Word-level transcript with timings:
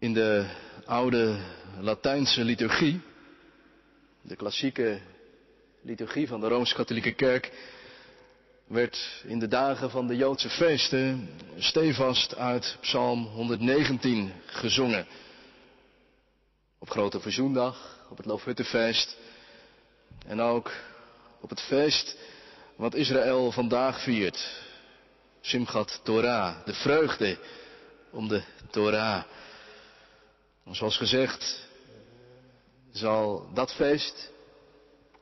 In 0.00 0.12
de 0.12 0.46
oude 0.84 1.36
Latijnse 1.80 2.44
liturgie, 2.44 3.00
de 4.22 4.36
klassieke 4.36 5.00
liturgie 5.82 6.28
van 6.28 6.40
de 6.40 6.48
Rooms-Katholieke 6.48 7.12
Kerk, 7.12 7.52
werd 8.66 9.22
in 9.26 9.38
de 9.38 9.48
dagen 9.48 9.90
van 9.90 10.06
de 10.06 10.16
Joodse 10.16 10.50
feesten 10.50 11.28
stevast 11.56 12.36
uit 12.36 12.76
Psalm 12.80 13.24
119 13.24 14.32
gezongen. 14.46 15.06
Op 16.78 16.90
Grote 16.90 17.20
Verzoendag, 17.20 18.06
op 18.10 18.16
het 18.16 18.26
Loofhuttenfeest 18.26 19.16
en 20.26 20.40
ook 20.40 20.72
op 21.40 21.50
het 21.50 21.60
feest 21.60 22.16
wat 22.76 22.94
Israël 22.94 23.52
vandaag 23.52 24.02
viert. 24.02 24.62
Simchat 25.40 26.00
Torah, 26.02 26.64
de 26.64 26.74
vreugde 26.74 27.38
om 28.10 28.28
de 28.28 28.42
Torah. 28.70 29.22
Zoals 30.70 30.96
gezegd 30.96 31.68
zal 32.92 33.48
dat 33.54 33.74
feest 33.74 34.32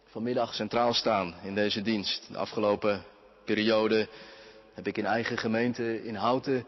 vanmiddag 0.05 0.55
centraal 0.55 0.95
staan 0.95 1.35
in 1.43 1.55
deze 1.55 1.83
dienst. 1.83 2.29
De 2.29 2.39
afgelopen 2.39 3.05
periode 3.45 4.09
heb 4.75 4.87
ik 4.87 4.99
in 4.99 5.07
eigen 5.07 5.39
gemeente 5.39 6.05
in 6.05 6.15
Houten 6.15 6.67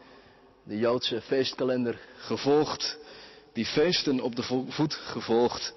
de 0.63 0.79
Joodse 0.79 1.21
feestkalender 1.21 1.99
gevolgd, 2.17 2.99
die 3.53 3.67
feesten 3.67 4.21
op 4.21 4.37
de 4.37 4.43
voet 4.69 4.95
gevolgd. 4.95 5.75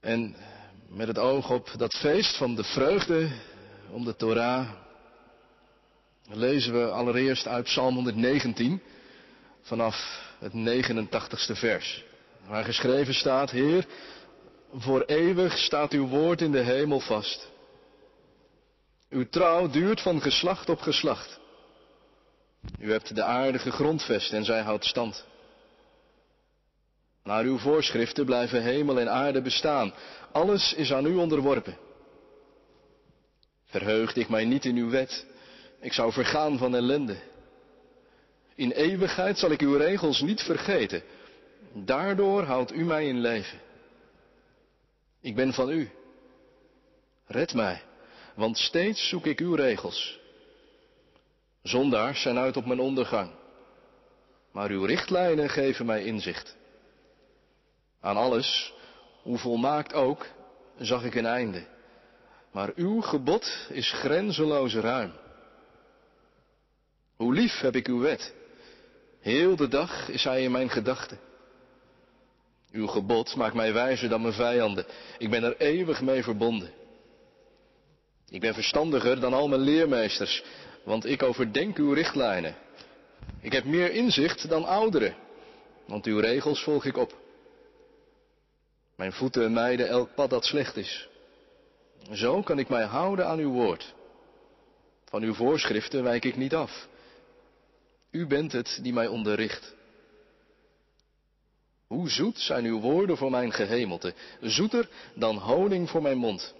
En 0.00 0.36
met 0.88 1.08
het 1.08 1.18
oog 1.18 1.50
op 1.50 1.70
dat 1.76 1.94
feest 1.94 2.36
van 2.36 2.54
de 2.54 2.64
vreugde 2.64 3.28
om 3.90 4.04
de 4.04 4.16
Torah 4.16 4.70
lezen 6.30 6.72
we 6.72 6.90
allereerst 6.90 7.46
uit 7.46 7.64
Psalm 7.64 7.94
119 7.94 8.82
vanaf 9.62 10.26
het 10.38 10.52
89ste 10.52 11.52
vers. 11.52 12.04
Waar 12.46 12.64
geschreven 12.64 13.14
staat, 13.14 13.50
Heer, 13.50 13.86
voor 14.74 15.02
eeuwig 15.02 15.58
staat 15.58 15.92
uw 15.92 16.06
woord 16.06 16.40
in 16.40 16.52
de 16.52 16.62
hemel 16.62 17.00
vast. 17.00 17.48
Uw 19.10 19.28
trouw 19.28 19.68
duurt 19.68 20.00
van 20.00 20.20
geslacht 20.20 20.68
op 20.68 20.80
geslacht. 20.80 21.40
U 22.78 22.90
hebt 22.90 23.14
de 23.14 23.22
aarde 23.22 23.58
gegrondvest 23.58 24.32
en 24.32 24.44
zij 24.44 24.60
houdt 24.60 24.84
stand. 24.84 25.26
Naar 27.22 27.44
uw 27.44 27.58
voorschriften 27.58 28.24
blijven 28.24 28.62
hemel 28.62 29.00
en 29.00 29.10
aarde 29.10 29.42
bestaan. 29.42 29.94
Alles 30.32 30.74
is 30.74 30.92
aan 30.92 31.06
u 31.06 31.14
onderworpen. 31.14 31.78
Verheugde 33.64 34.20
ik 34.20 34.28
mij 34.28 34.44
niet 34.44 34.64
in 34.64 34.76
uw 34.76 34.90
wet, 34.90 35.26
ik 35.80 35.92
zou 35.92 36.12
vergaan 36.12 36.58
van 36.58 36.74
ellende. 36.74 37.16
In 38.58 38.70
eeuwigheid 38.70 39.38
zal 39.38 39.50
ik 39.50 39.60
uw 39.60 39.76
regels 39.76 40.20
niet 40.20 40.42
vergeten. 40.42 41.02
Daardoor 41.72 42.42
houdt 42.42 42.72
u 42.72 42.84
mij 42.84 43.06
in 43.06 43.20
leven. 43.20 43.58
Ik 45.20 45.34
ben 45.34 45.52
van 45.52 45.70
u. 45.70 45.90
Red 47.26 47.54
mij, 47.54 47.82
want 48.34 48.58
steeds 48.58 49.08
zoek 49.08 49.26
ik 49.26 49.40
uw 49.40 49.54
regels. 49.54 50.18
Zondaars 51.62 52.22
zijn 52.22 52.38
uit 52.38 52.56
op 52.56 52.66
mijn 52.66 52.80
ondergang, 52.80 53.30
maar 54.52 54.70
uw 54.70 54.84
richtlijnen 54.84 55.48
geven 55.48 55.86
mij 55.86 56.04
inzicht. 56.04 56.56
Aan 58.00 58.16
alles, 58.16 58.74
hoe 59.22 59.38
volmaakt 59.38 59.92
ook, 59.92 60.26
zag 60.78 61.04
ik 61.04 61.14
een 61.14 61.26
einde. 61.26 61.66
Maar 62.52 62.72
uw 62.74 63.00
gebod 63.00 63.68
is 63.68 63.92
grenzeloos 63.92 64.74
ruim. 64.74 65.12
Hoe 67.16 67.34
lief 67.34 67.60
heb 67.60 67.76
ik 67.76 67.86
uw 67.86 67.98
wet. 67.98 68.36
Heel 69.20 69.56
de 69.56 69.68
dag 69.68 70.08
is 70.08 70.24
hij 70.24 70.42
in 70.42 70.50
mijn 70.50 70.70
gedachten. 70.70 71.18
Uw 72.72 72.86
gebod 72.86 73.36
maakt 73.36 73.54
mij 73.54 73.72
wijzer 73.72 74.08
dan 74.08 74.22
mijn 74.22 74.34
vijanden. 74.34 74.86
Ik 75.18 75.30
ben 75.30 75.42
er 75.42 75.56
eeuwig 75.56 76.00
mee 76.00 76.22
verbonden. 76.22 76.70
Ik 78.30 78.40
ben 78.40 78.54
verstandiger 78.54 79.20
dan 79.20 79.34
al 79.34 79.48
mijn 79.48 79.60
leermeesters, 79.60 80.44
want 80.84 81.06
ik 81.06 81.22
overdenk 81.22 81.76
uw 81.76 81.92
richtlijnen. 81.92 82.56
Ik 83.40 83.52
heb 83.52 83.64
meer 83.64 83.92
inzicht 83.92 84.48
dan 84.48 84.64
ouderen, 84.64 85.14
want 85.86 86.06
uw 86.06 86.18
regels 86.18 86.62
volg 86.62 86.84
ik 86.84 86.96
op. 86.96 87.16
Mijn 88.96 89.12
voeten 89.12 89.52
mijden 89.52 89.88
elk 89.88 90.14
pad 90.14 90.30
dat 90.30 90.44
slecht 90.44 90.76
is. 90.76 91.08
Zo 92.12 92.42
kan 92.42 92.58
ik 92.58 92.68
mij 92.68 92.84
houden 92.84 93.26
aan 93.26 93.38
uw 93.38 93.52
woord. 93.52 93.94
Van 95.04 95.22
uw 95.22 95.34
voorschriften 95.34 96.02
wijk 96.02 96.24
ik 96.24 96.36
niet 96.36 96.54
af. 96.54 96.88
U 98.10 98.26
bent 98.26 98.52
het 98.52 98.78
die 98.82 98.92
mij 98.92 99.06
onderricht. 99.06 99.74
Hoe 101.86 102.08
zoet 102.10 102.38
zijn 102.38 102.64
uw 102.64 102.80
woorden 102.80 103.16
voor 103.16 103.30
mijn 103.30 103.52
gehemelte, 103.52 104.14
zoeter 104.40 104.88
dan 105.14 105.36
honing 105.36 105.90
voor 105.90 106.02
mijn 106.02 106.18
mond. 106.18 106.54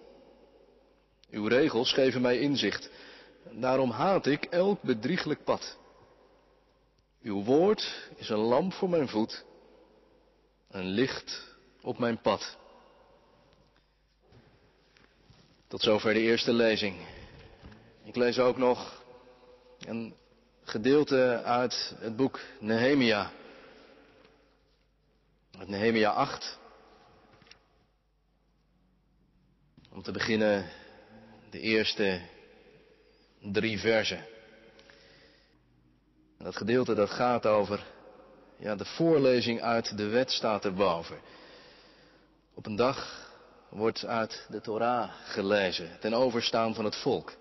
Uw 1.31 1.47
regels 1.47 1.93
geven 1.93 2.21
mij 2.21 2.39
inzicht, 2.39 2.91
daarom 3.51 3.91
haat 3.91 4.27
ik 4.27 4.45
elk 4.45 4.83
bedrieglijk 4.83 5.45
pad. 5.45 5.79
Uw 7.23 7.45
woord 7.45 8.11
is 8.17 8.29
een 8.29 8.39
lamp 8.39 8.73
voor 8.73 8.89
mijn 8.89 9.09
voet, 9.09 9.45
een 10.71 10.87
licht 10.87 11.57
op 11.81 11.99
mijn 11.99 12.21
pad. 12.21 12.57
Tot 15.67 15.83
zover 15.83 16.15
de 16.15 16.21
eerste 16.21 16.53
lezing. 16.53 16.97
Ik 18.05 18.17
lees 18.17 18.39
ook 18.39 18.57
nog 18.57 19.03
een 19.79 20.15
gedeelte 20.69 21.43
uit 21.45 21.95
het 21.99 22.17
boek 22.17 22.41
Nehemia. 22.61 23.31
Uit 25.59 25.69
Nehemia 25.69 26.11
8. 26.11 26.59
Om 29.91 30.03
te 30.03 30.13
beginnen 30.13 30.71
de 31.51 31.61
eerste 31.61 32.21
drie 33.41 33.79
versen. 33.79 34.19
En 36.39 36.45
dat 36.45 36.57
gedeelte 36.57 36.95
dat 36.95 37.11
gaat 37.11 37.47
over, 37.47 37.85
ja, 38.59 38.75
de 38.75 38.85
voorlezing 38.85 39.61
uit 39.61 39.97
de 39.97 40.07
wet 40.07 40.31
staat 40.31 40.65
erboven. 40.65 41.19
Op 42.55 42.67
een 42.67 42.77
dag 42.77 43.31
wordt 43.69 44.05
uit 44.05 44.47
de 44.49 44.61
Torah 44.61 45.11
gelezen 45.25 45.97
ten 46.01 46.15
overstaan 46.15 46.75
van 46.75 46.85
het 46.85 46.97
volk. 46.97 47.33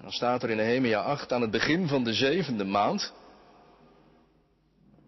En 0.00 0.06
dan 0.06 0.14
staat 0.14 0.42
er 0.42 0.50
in 0.50 0.56
Nehemia 0.56 1.00
8 1.00 1.32
aan 1.32 1.40
het 1.40 1.50
begin 1.50 1.88
van 1.88 2.04
de 2.04 2.12
zevende 2.12 2.64
maand, 2.64 3.12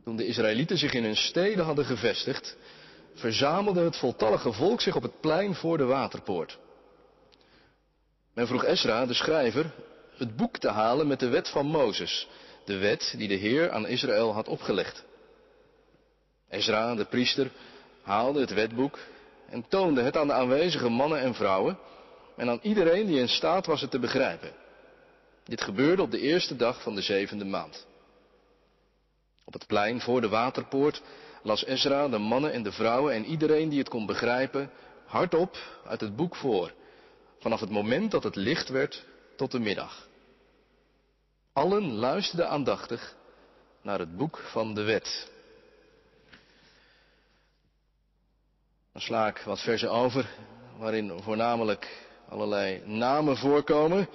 toen 0.04 0.16
de 0.16 0.26
Israëlieten 0.26 0.78
zich 0.78 0.92
in 0.92 1.04
hun 1.04 1.16
steden 1.16 1.64
hadden 1.64 1.84
gevestigd, 1.84 2.56
verzamelde 3.14 3.80
het 3.80 3.96
voltallige 3.96 4.52
volk 4.52 4.80
zich 4.80 4.96
op 4.96 5.02
het 5.02 5.20
plein 5.20 5.54
voor 5.54 5.76
de 5.76 5.84
waterpoort. 5.84 6.58
Men 8.34 8.46
vroeg 8.46 8.64
Esra, 8.64 9.06
de 9.06 9.14
schrijver, 9.14 9.74
het 10.16 10.36
boek 10.36 10.58
te 10.58 10.70
halen 10.70 11.06
met 11.06 11.20
de 11.20 11.28
wet 11.28 11.48
van 11.48 11.66
Mozes, 11.66 12.28
de 12.64 12.78
wet 12.78 13.14
die 13.16 13.28
de 13.28 13.34
Heer 13.34 13.70
aan 13.70 13.86
Israël 13.86 14.32
had 14.32 14.48
opgelegd. 14.48 15.04
Esra, 16.48 16.94
de 16.94 17.04
priester, 17.04 17.50
haalde 18.02 18.40
het 18.40 18.54
wetboek 18.54 18.98
en 19.46 19.68
toonde 19.68 20.02
het 20.02 20.16
aan 20.16 20.26
de 20.26 20.32
aanwezige 20.32 20.88
mannen 20.88 21.20
en 21.20 21.34
vrouwen 21.34 21.78
en 22.36 22.48
aan 22.48 22.60
iedereen 22.62 23.06
die 23.06 23.18
in 23.18 23.28
staat 23.28 23.66
was 23.66 23.80
het 23.80 23.90
te 23.90 23.98
begrijpen. 23.98 24.60
Dit 25.44 25.62
gebeurde 25.62 26.02
op 26.02 26.10
de 26.10 26.20
eerste 26.20 26.56
dag 26.56 26.82
van 26.82 26.94
de 26.94 27.02
zevende 27.02 27.44
maand. 27.44 27.86
Op 29.44 29.52
het 29.52 29.66
plein 29.66 30.00
voor 30.00 30.20
de 30.20 30.28
waterpoort 30.28 31.02
las 31.42 31.64
Ezra 31.64 32.08
de 32.08 32.18
mannen 32.18 32.52
en 32.52 32.62
de 32.62 32.72
vrouwen 32.72 33.14
en 33.14 33.24
iedereen 33.24 33.68
die 33.68 33.78
het 33.78 33.88
kon 33.88 34.06
begrijpen 34.06 34.70
hardop 35.06 35.80
uit 35.86 36.00
het 36.00 36.16
boek 36.16 36.36
voor, 36.36 36.72
vanaf 37.38 37.60
het 37.60 37.70
moment 37.70 38.10
dat 38.10 38.22
het 38.22 38.36
licht 38.36 38.68
werd 38.68 39.04
tot 39.36 39.50
de 39.50 39.58
middag. 39.58 40.08
Allen 41.52 41.92
luisterden 41.92 42.48
aandachtig 42.48 43.16
naar 43.82 43.98
het 43.98 44.16
boek 44.16 44.38
van 44.38 44.74
de 44.74 44.82
wet. 44.82 45.30
Dan 48.92 49.02
sla 49.02 49.26
ik 49.28 49.38
wat 49.38 49.60
versen 49.60 49.90
over, 49.90 50.30
waarin 50.78 51.20
voornamelijk 51.22 52.06
allerlei 52.28 52.82
namen 52.84 53.36
voorkomen. 53.36 54.08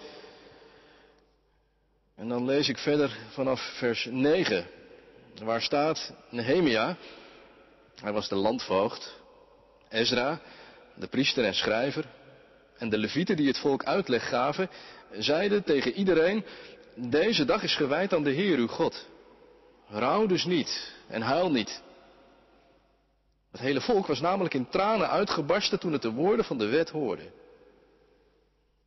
En 2.17 2.27
dan 2.27 2.45
lees 2.45 2.69
ik 2.69 2.77
verder 2.77 3.17
vanaf 3.29 3.61
vers 3.77 4.07
9, 4.11 4.67
waar 5.43 5.61
staat 5.61 6.13
Nehemia, 6.29 6.97
hij 8.01 8.11
was 8.11 8.29
de 8.29 8.35
landvoogd, 8.35 9.19
Ezra, 9.89 10.41
de 10.95 11.07
priester 11.07 11.43
en 11.43 11.53
schrijver, 11.53 12.05
en 12.77 12.89
de 12.89 12.97
levieten 12.97 13.35
die 13.35 13.47
het 13.47 13.59
volk 13.59 13.83
uitleg 13.83 14.29
gaven, 14.29 14.69
zeiden 15.11 15.63
tegen 15.63 15.93
iedereen, 15.93 16.45
deze 16.95 17.45
dag 17.45 17.63
is 17.63 17.75
gewijd 17.75 18.13
aan 18.13 18.23
de 18.23 18.31
Heer 18.31 18.57
uw 18.57 18.67
God. 18.67 19.07
Rouw 19.87 20.25
dus 20.25 20.45
niet 20.45 20.93
en 21.07 21.21
huil 21.21 21.51
niet. 21.51 21.81
Het 23.51 23.61
hele 23.61 23.81
volk 23.81 24.07
was 24.07 24.19
namelijk 24.19 24.53
in 24.53 24.69
tranen 24.69 25.09
uitgebarsten 25.09 25.79
toen 25.79 25.93
het 25.93 26.01
de 26.01 26.11
woorden 26.11 26.45
van 26.45 26.57
de 26.57 26.67
wet 26.67 26.89
hoorde. 26.89 27.31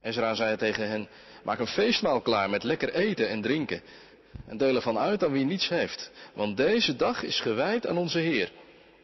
Ezra 0.02 0.34
zei 0.34 0.56
tegen 0.56 0.88
hen, 0.88 1.08
maak 1.44 1.58
een 1.58 1.66
feestmaal 1.66 2.20
klaar 2.20 2.50
met 2.50 2.62
lekker 2.62 2.94
eten 2.94 3.28
en 3.28 3.42
drinken. 3.42 3.82
en 4.46 4.56
deel 4.56 4.74
ervan 4.74 4.98
uit 4.98 5.24
aan 5.24 5.32
wie 5.32 5.44
niets 5.44 5.68
heeft. 5.68 6.10
Want 6.34 6.56
deze 6.56 6.96
dag 6.96 7.22
is 7.22 7.40
gewijd 7.40 7.86
aan 7.86 7.96
onze 7.96 8.18
Heer. 8.18 8.52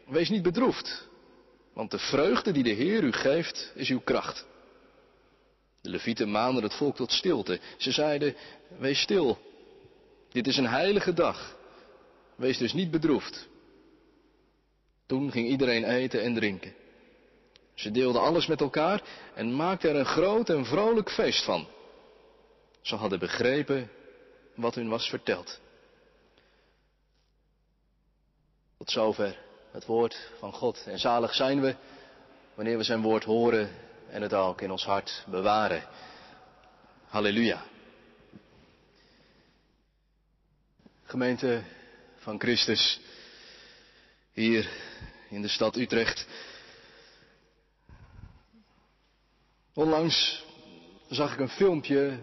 Wees 0.06 0.28
niet 0.28 0.43
bedroefd, 0.43 1.08
want 1.72 1.90
de 1.90 1.98
vreugde 1.98 2.52
die 2.52 2.62
de 2.62 2.70
Heer 2.70 3.02
u 3.02 3.12
geeft 3.12 3.72
is 3.75 3.90
uw 3.90 4.00
kracht. 4.00 4.46
De 5.81 5.90
levieten 5.90 6.31
maanden 6.31 6.62
het 6.62 6.75
volk 6.75 6.96
tot 6.96 7.12
stilte. 7.12 7.60
Ze 7.76 7.90
zeiden, 7.90 8.34
wees 8.78 9.00
stil. 9.00 9.38
Dit 10.32 10.46
is 10.46 10.56
een 10.56 10.69
heilige 10.69 11.12
dag. 11.12 11.56
Wees 12.37 12.58
dus 12.58 12.72
niet 12.72 12.90
bedroefd. 12.90 13.49
Toen 15.06 15.31
ging 15.31 15.49
iedereen 15.49 15.84
eten 15.84 16.22
en 16.22 16.34
drinken. 16.34 16.75
Ze 17.76 17.90
deelden 17.90 18.23
alles 18.23 18.46
met 18.46 18.61
elkaar 18.61 19.02
en 19.34 19.56
maakten 19.56 19.90
er 19.90 19.96
een 19.96 20.06
groot 20.06 20.49
en 20.49 20.64
vrolijk 20.64 21.11
feest 21.11 21.44
van. 21.44 21.69
Ze 22.81 22.94
hadden 22.94 23.19
begrepen 23.19 23.90
wat 24.55 24.75
hun 24.75 24.88
was 24.88 25.08
verteld. 25.08 25.61
Tot 28.78 28.90
zover 28.90 29.38
het 29.70 29.87
woord 29.87 30.31
van 30.38 30.52
God. 30.52 30.84
En 30.87 30.99
zalig 30.99 31.34
zijn 31.34 31.61
we 31.61 31.76
wanneer 32.55 32.76
we 32.76 32.82
zijn 32.82 33.02
woord 33.02 33.25
horen 33.25 33.70
en 34.08 34.23
het 34.23 34.34
ook 34.34 34.61
in 34.61 34.70
ons 34.70 34.84
hart 34.84 35.25
bewaren. 35.26 35.88
Halleluja. 37.06 37.64
Gemeente 41.05 41.62
van 42.17 42.40
Christus, 42.40 43.00
hier 44.32 44.70
in 45.28 45.43
de 45.43 45.49
stad 45.49 45.76
Utrecht. 45.76 46.26
Onlangs 49.76 50.44
zag 51.08 51.32
ik 51.32 51.38
een 51.38 51.49
filmpje 51.49 52.19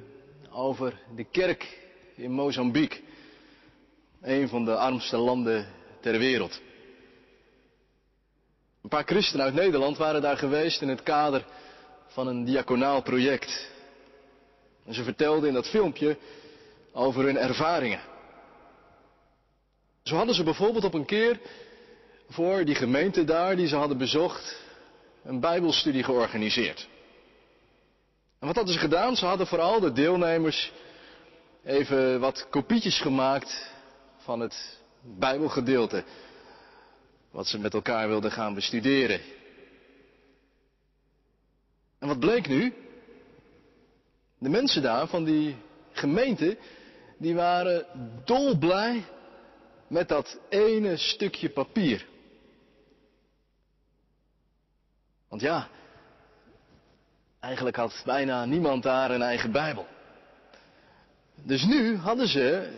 over 0.51 1.01
de 1.15 1.23
kerk 1.23 1.79
in 2.15 2.31
Mozambique, 2.31 3.01
een 4.21 4.49
van 4.49 4.65
de 4.65 4.75
armste 4.75 5.17
landen 5.17 5.67
ter 5.99 6.17
wereld. 6.17 6.61
Een 8.81 8.89
paar 8.89 9.03
christenen 9.03 9.45
uit 9.45 9.53
Nederland 9.53 9.97
waren 9.97 10.21
daar 10.21 10.37
geweest 10.37 10.81
in 10.81 10.87
het 10.87 11.03
kader 11.03 11.45
van 12.07 12.27
een 12.27 12.45
diaconaal 12.45 13.01
project. 13.01 13.71
En 14.85 14.93
ze 14.93 15.03
vertelden 15.03 15.47
in 15.47 15.53
dat 15.53 15.69
filmpje 15.69 16.17
over 16.91 17.23
hun 17.23 17.37
ervaringen. 17.37 18.01
Zo 20.03 20.15
hadden 20.15 20.35
ze 20.35 20.43
bijvoorbeeld 20.43 20.83
op 20.83 20.93
een 20.93 21.05
keer 21.05 21.39
voor 22.29 22.65
die 22.65 22.75
gemeente 22.75 23.23
daar 23.23 23.55
die 23.55 23.67
ze 23.67 23.75
hadden 23.75 23.97
bezocht 23.97 24.57
een 25.23 25.39
bijbelstudie 25.39 26.03
georganiseerd. 26.03 26.91
En 28.43 28.49
wat 28.49 28.57
hadden 28.57 28.73
ze 28.73 28.79
gedaan? 28.79 29.15
Ze 29.15 29.25
hadden 29.25 29.47
vooral 29.47 29.79
de 29.79 29.91
deelnemers 29.91 30.71
even 31.63 32.19
wat 32.19 32.47
kopietjes 32.49 32.99
gemaakt 32.99 33.71
van 34.17 34.39
het 34.39 34.79
bijbelgedeelte 35.01 36.03
wat 37.31 37.47
ze 37.47 37.59
met 37.59 37.73
elkaar 37.73 38.07
wilden 38.07 38.31
gaan 38.31 38.53
bestuderen. 38.53 39.21
En 41.99 42.07
wat 42.07 42.19
bleek 42.19 42.47
nu? 42.47 42.73
De 44.37 44.49
mensen 44.49 44.81
daar 44.81 45.07
van 45.07 45.23
die 45.23 45.55
gemeente, 45.91 46.57
die 47.17 47.35
waren 47.35 47.85
dolblij 48.25 49.03
met 49.87 50.07
dat 50.07 50.39
ene 50.49 50.97
stukje 50.97 51.49
papier. 51.49 52.07
Want 55.27 55.41
ja, 55.41 55.69
eigenlijk 57.43 57.75
had 57.75 58.01
bijna 58.05 58.45
niemand 58.45 58.83
daar 58.83 59.11
een 59.11 59.21
eigen 59.21 59.51
Bijbel. 59.51 59.85
Dus 61.35 61.63
nu 61.63 61.97
hadden 61.97 62.27
ze 62.27 62.71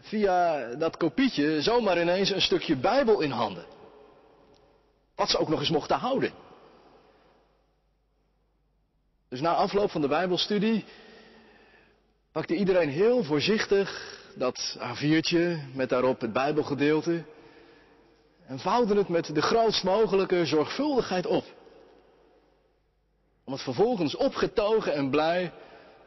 via 0.00 0.66
dat 0.74 0.96
kopietje 0.96 1.62
zomaar 1.62 2.00
ineens 2.00 2.30
een 2.30 2.40
stukje 2.40 2.76
Bijbel 2.76 3.20
in 3.20 3.30
handen. 3.30 3.64
Wat 5.14 5.30
ze 5.30 5.38
ook 5.38 5.48
nog 5.48 5.60
eens 5.60 5.70
mochten 5.70 5.96
houden. 5.96 6.32
Dus 9.28 9.40
na 9.40 9.54
afloop 9.54 9.90
van 9.90 10.00
de 10.00 10.08
Bijbelstudie 10.08 10.84
pakte 12.32 12.54
iedereen 12.54 12.88
heel 12.88 13.24
voorzichtig 13.24 14.18
dat 14.34 14.78
A4'tje 14.78 15.72
met 15.72 15.88
daarop 15.88 16.20
het 16.20 16.32
Bijbelgedeelte 16.32 17.24
en 18.46 18.58
vouwde 18.58 18.96
het 18.96 19.08
met 19.08 19.34
de 19.34 19.42
grootst 19.42 19.84
mogelijke 19.84 20.46
zorgvuldigheid 20.46 21.26
op. 21.26 21.44
Om 23.46 23.52
het 23.52 23.62
vervolgens 23.62 24.16
opgetogen 24.16 24.94
en 24.94 25.10
blij 25.10 25.52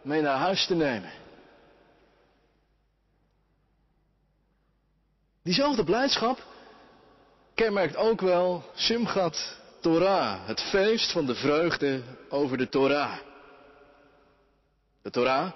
mee 0.01 0.21
naar 0.21 0.37
huis 0.37 0.65
te 0.65 0.75
nemen. 0.75 1.11
Diezelfde 5.41 5.83
blijdschap 5.83 6.43
kenmerkt 7.53 7.95
ook 7.95 8.21
wel 8.21 8.63
Simchat 8.73 9.57
Torah, 9.79 10.47
het 10.47 10.61
feest 10.61 11.11
van 11.11 11.25
de 11.25 11.35
vreugde 11.35 12.01
over 12.29 12.57
de 12.57 12.69
Torah. 12.69 13.17
De 15.01 15.09
Torah 15.09 15.51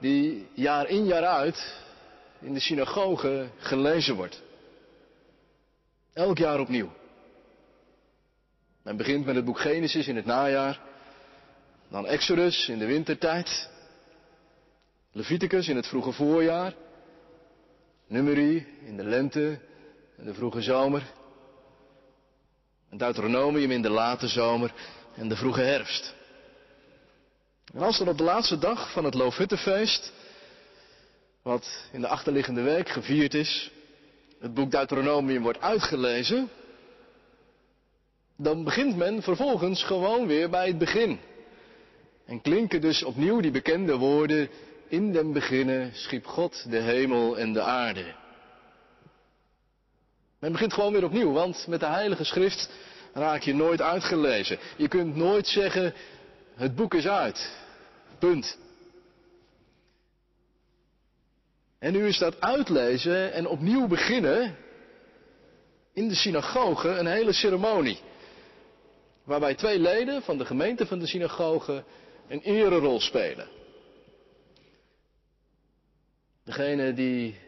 die 0.00 0.48
jaar 0.54 0.88
in 0.88 1.04
jaar 1.04 1.24
uit 1.24 1.76
in 2.40 2.54
de 2.54 2.60
synagoge 2.60 3.48
gelezen 3.58 4.14
wordt. 4.14 4.42
Elk 6.12 6.38
jaar 6.38 6.60
opnieuw. 6.60 6.92
Men 8.82 8.96
begint 8.96 9.24
met 9.24 9.34
het 9.34 9.44
boek 9.44 9.60
Genesis 9.60 10.08
in 10.08 10.16
het 10.16 10.24
najaar, 10.24 10.80
dan 11.94 12.06
Exodus 12.06 12.68
in 12.68 12.78
de 12.78 12.86
wintertijd, 12.86 13.68
Leviticus 15.12 15.68
in 15.68 15.76
het 15.76 15.86
vroege 15.86 16.12
voorjaar, 16.12 16.74
Numeri 18.06 18.66
in 18.84 18.96
de 18.96 19.04
lente 19.04 19.58
en 20.16 20.24
de 20.24 20.34
vroege 20.34 20.62
zomer. 20.62 21.02
En 22.90 22.98
Deuteronomium 22.98 23.70
in 23.70 23.82
de 23.82 23.90
late 23.90 24.28
zomer 24.28 24.72
en 25.14 25.28
de 25.28 25.36
vroege 25.36 25.60
herfst. 25.60 26.14
En 27.74 27.80
als 27.80 28.00
er 28.00 28.08
op 28.08 28.18
de 28.18 28.24
laatste 28.24 28.58
dag 28.58 28.92
van 28.92 29.04
het 29.04 29.14
Loofhuttenfeest, 29.14 30.12
wat 31.42 31.88
in 31.92 32.00
de 32.00 32.08
achterliggende 32.08 32.62
week 32.62 32.88
gevierd 32.88 33.34
is, 33.34 33.70
het 34.40 34.54
boek 34.54 34.70
Deuteronomium 34.70 35.42
wordt 35.42 35.60
uitgelezen, 35.60 36.50
dan 38.36 38.64
begint 38.64 38.96
men 38.96 39.22
vervolgens 39.22 39.82
gewoon 39.82 40.26
weer 40.26 40.50
bij 40.50 40.66
het 40.66 40.78
begin. 40.78 41.20
En 42.26 42.40
klinken 42.40 42.80
dus 42.80 43.02
opnieuw 43.02 43.40
die 43.40 43.50
bekende 43.50 43.96
woorden, 43.96 44.48
in 44.88 45.12
den 45.12 45.32
beginnen 45.32 45.90
schiep 45.94 46.26
God 46.26 46.70
de 46.70 46.80
hemel 46.80 47.38
en 47.38 47.52
de 47.52 47.62
aarde. 47.62 48.14
Men 50.38 50.52
begint 50.52 50.72
gewoon 50.72 50.92
weer 50.92 51.04
opnieuw, 51.04 51.32
want 51.32 51.66
met 51.66 51.80
de 51.80 51.86
Heilige 51.86 52.24
Schrift 52.24 52.70
raak 53.12 53.42
je 53.42 53.54
nooit 53.54 53.82
uitgelezen. 53.82 54.58
Je 54.76 54.88
kunt 54.88 55.16
nooit 55.16 55.46
zeggen, 55.46 55.94
het 56.54 56.74
boek 56.74 56.94
is 56.94 57.06
uit. 57.06 57.52
Punt. 58.18 58.58
En 61.78 61.92
nu 61.92 62.06
is 62.06 62.18
dat 62.18 62.40
uitlezen 62.40 63.32
en 63.32 63.46
opnieuw 63.46 63.86
beginnen 63.86 64.56
in 65.92 66.08
de 66.08 66.14
synagoge 66.14 66.88
een 66.88 67.06
hele 67.06 67.32
ceremonie. 67.32 68.00
Waarbij 69.24 69.54
twee 69.54 69.78
leden 69.78 70.22
van 70.22 70.38
de 70.38 70.44
gemeente 70.44 70.86
van 70.86 70.98
de 70.98 71.06
synagoge 71.06 71.84
een 72.28 72.40
ererol 72.40 73.00
spelen. 73.00 73.48
Degene 76.44 76.92
die 76.92 77.38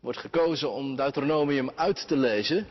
wordt 0.00 0.18
gekozen 0.18 0.72
om 0.72 0.96
Deuteronomium 0.96 1.70
uit 1.74 2.08
te 2.08 2.16
lezen, 2.16 2.66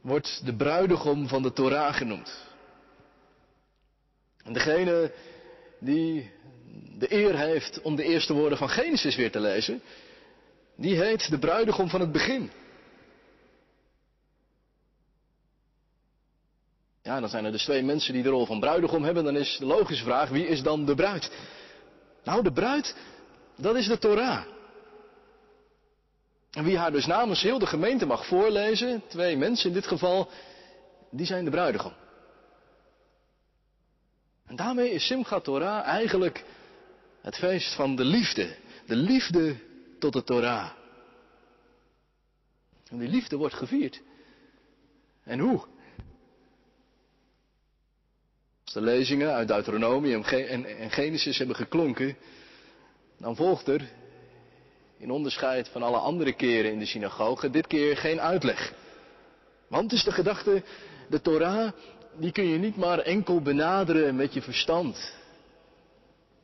wordt 0.00 0.40
de 0.44 0.54
bruidegom 0.54 1.28
van 1.28 1.42
de 1.42 1.52
Torah 1.52 1.94
genoemd. 1.94 2.46
En 4.44 4.52
degene 4.52 5.12
die 5.80 6.30
de 6.98 7.12
eer 7.12 7.38
heeft 7.38 7.80
om 7.82 7.96
de 7.96 8.04
eerste 8.04 8.32
woorden 8.32 8.58
van 8.58 8.68
Genesis 8.68 9.16
weer 9.16 9.30
te 9.30 9.40
lezen, 9.40 9.82
die 10.76 10.96
heet 10.96 11.30
de 11.30 11.38
bruidegom 11.38 11.88
van 11.88 12.00
het 12.00 12.12
begin. 12.12 12.50
Ja, 17.08 17.20
dan 17.20 17.28
zijn 17.28 17.44
er 17.44 17.52
dus 17.52 17.64
twee 17.64 17.82
mensen 17.82 18.12
die 18.12 18.22
de 18.22 18.28
rol 18.28 18.46
van 18.46 18.60
bruidegom 18.60 19.04
hebben. 19.04 19.24
Dan 19.24 19.36
is 19.36 19.56
de 19.58 19.66
logische 19.66 20.04
vraag, 20.04 20.28
wie 20.28 20.46
is 20.46 20.62
dan 20.62 20.84
de 20.84 20.94
bruid? 20.94 21.30
Nou, 22.24 22.42
de 22.42 22.52
bruid 22.52 22.96
dat 23.56 23.76
is 23.76 23.86
de 23.86 23.98
Torah. 23.98 24.44
En 26.50 26.64
wie 26.64 26.78
haar 26.78 26.92
dus 26.92 27.06
namens 27.06 27.42
heel 27.42 27.58
de 27.58 27.66
gemeente 27.66 28.06
mag 28.06 28.26
voorlezen, 28.26 29.02
twee 29.06 29.36
mensen 29.36 29.68
in 29.68 29.74
dit 29.74 29.86
geval, 29.86 30.30
die 31.10 31.26
zijn 31.26 31.44
de 31.44 31.50
bruidegom. 31.50 31.92
En 34.46 34.56
daarmee 34.56 34.90
is 34.90 35.06
Simchat 35.06 35.44
Torah 35.44 35.86
eigenlijk 35.86 36.44
het 37.20 37.36
feest 37.36 37.74
van 37.74 37.96
de 37.96 38.04
liefde. 38.04 38.56
De 38.86 38.96
liefde 38.96 39.56
tot 39.98 40.12
de 40.12 40.24
Torah. 40.24 40.70
En 42.88 42.98
die 42.98 43.08
liefde 43.08 43.36
wordt 43.36 43.54
gevierd. 43.54 44.00
En 45.24 45.38
hoe? 45.38 45.76
Als 48.68 48.76
de 48.76 48.90
lezingen 48.90 49.32
uit 49.32 49.48
Deuteronomium 49.48 50.24
en 50.24 50.90
Genesis 50.90 51.38
hebben 51.38 51.56
geklonken, 51.56 52.16
dan 53.18 53.36
volgt 53.36 53.68
er 53.68 53.88
in 54.98 55.10
onderscheid 55.10 55.68
van 55.68 55.82
alle 55.82 55.96
andere 55.96 56.32
keren 56.32 56.72
in 56.72 56.78
de 56.78 56.86
synagoge, 56.86 57.50
dit 57.50 57.66
keer 57.66 57.96
geen 57.96 58.20
uitleg. 58.20 58.72
Want 59.68 59.92
is 59.92 60.04
de 60.04 60.12
gedachte, 60.12 60.62
de 61.08 61.20
Torah, 61.20 61.72
die 62.16 62.32
kun 62.32 62.44
je 62.44 62.58
niet 62.58 62.76
maar 62.76 62.98
enkel 62.98 63.42
benaderen 63.42 64.16
met 64.16 64.34
je 64.34 64.42
verstand, 64.42 65.14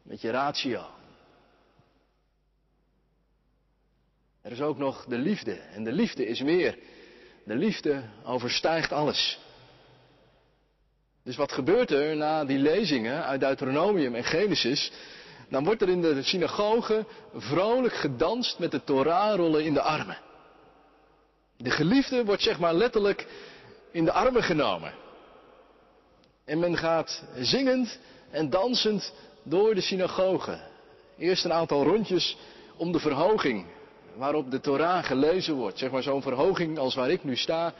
met 0.02 0.20
je 0.20 0.30
ratio. 0.30 0.86
Er 4.42 4.52
is 4.52 4.60
ook 4.60 4.78
nog 4.78 5.04
de 5.04 5.18
liefde. 5.18 5.52
En 5.52 5.84
de 5.84 5.92
liefde 5.92 6.26
is 6.26 6.42
meer. 6.42 6.78
De 7.44 7.56
liefde 7.56 8.04
overstijgt 8.22 8.92
alles. 8.92 9.43
Dus 11.24 11.36
wat 11.36 11.52
gebeurt 11.52 11.90
er 11.90 12.16
na 12.16 12.44
die 12.44 12.58
lezingen 12.58 13.24
uit 13.24 13.40
Deuteronomium 13.40 14.14
en 14.14 14.24
Genesis? 14.24 14.92
Dan 15.48 15.64
wordt 15.64 15.82
er 15.82 15.88
in 15.88 16.00
de 16.00 16.22
synagoge 16.22 17.04
vrolijk 17.34 17.94
gedanst 17.94 18.58
met 18.58 18.70
de 18.70 18.84
Torahrollen 18.84 19.64
in 19.64 19.74
de 19.74 19.80
armen. 19.80 20.18
De 21.56 21.70
geliefde 21.70 22.24
wordt 22.24 22.42
zeg 22.42 22.58
maar 22.58 22.74
letterlijk 22.74 23.26
in 23.90 24.04
de 24.04 24.12
armen 24.12 24.42
genomen. 24.42 24.92
En 26.44 26.58
men 26.58 26.76
gaat 26.76 27.24
zingend 27.36 27.98
en 28.30 28.50
dansend 28.50 29.12
door 29.42 29.74
de 29.74 29.80
synagoge. 29.80 30.58
Eerst 31.18 31.44
een 31.44 31.52
aantal 31.52 31.82
rondjes 31.82 32.36
om 32.76 32.92
de 32.92 33.00
verhoging 33.00 33.66
waarop 34.16 34.50
de 34.50 34.60
Torah 34.60 35.04
gelezen 35.04 35.54
wordt. 35.54 35.78
Zeg 35.78 35.90
maar 35.90 36.02
zo'n 36.02 36.22
verhoging 36.22 36.78
als 36.78 36.94
waar 36.94 37.10
ik 37.10 37.24
nu 37.24 37.36
sta. 37.36 37.74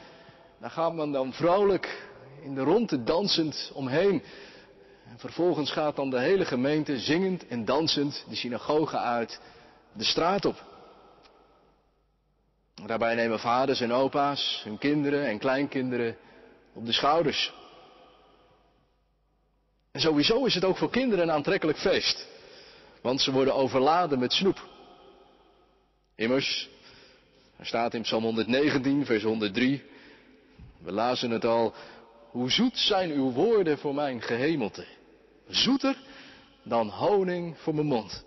Daar 0.61 0.71
gaat 0.71 0.95
men 0.95 1.13
dan 1.13 1.33
vrolijk 1.33 2.13
in 2.45 2.55
de 2.55 2.61
ronde 2.61 3.03
dansend 3.03 3.71
omheen. 3.75 4.23
En 5.09 5.19
vervolgens 5.19 5.71
gaat 5.71 5.97
dan 5.97 6.11
de 6.11 6.21
hele 6.21 6.45
gemeente 6.45 6.99
zingend 6.99 7.47
en 7.47 7.65
dansend 7.65 8.25
de 8.29 8.35
synagoge 8.35 8.99
uit 8.99 9.41
de 9.93 10.05
straat 10.05 10.45
op. 10.45 10.65
Daarbij 12.87 13.15
nemen 13.15 13.39
vaders 13.39 13.81
en 13.81 13.93
opa's 13.93 14.61
hun 14.65 14.79
kinderen 14.79 15.27
en 15.27 15.39
kleinkinderen 15.39 16.17
op 16.73 16.87
de 16.87 16.93
schouders. 16.93 17.53
En 19.93 20.01
sowieso 20.01 20.45
is 20.45 20.55
het 20.55 20.65
ook 20.65 20.77
voor 20.77 20.91
kinderen 20.91 21.25
een 21.25 21.35
aantrekkelijk 21.35 21.79
feest. 21.79 22.27
Want 23.01 23.21
ze 23.21 23.33
worden 23.33 23.55
overladen 23.55 24.19
met 24.19 24.33
snoep. 24.33 24.69
Immers, 26.15 26.69
er 27.57 27.67
staat 27.67 27.95
in 27.95 28.03
Psalm 28.03 28.23
119, 28.23 29.07
vers 29.07 29.23
103. 29.23 29.83
We 30.79 30.93
lazen 30.93 31.31
het 31.31 31.45
al. 31.45 31.75
Hoe 32.35 32.51
zoet 32.51 32.79
zijn 32.79 33.11
uw 33.11 33.33
woorden 33.33 33.79
voor 33.79 33.95
mijn 33.95 34.23
gehemelte. 34.23 34.87
Zoeter 35.49 36.03
dan 36.63 36.89
honing 36.89 37.59
voor 37.59 37.75
mijn 37.75 37.87
mond. 37.87 38.25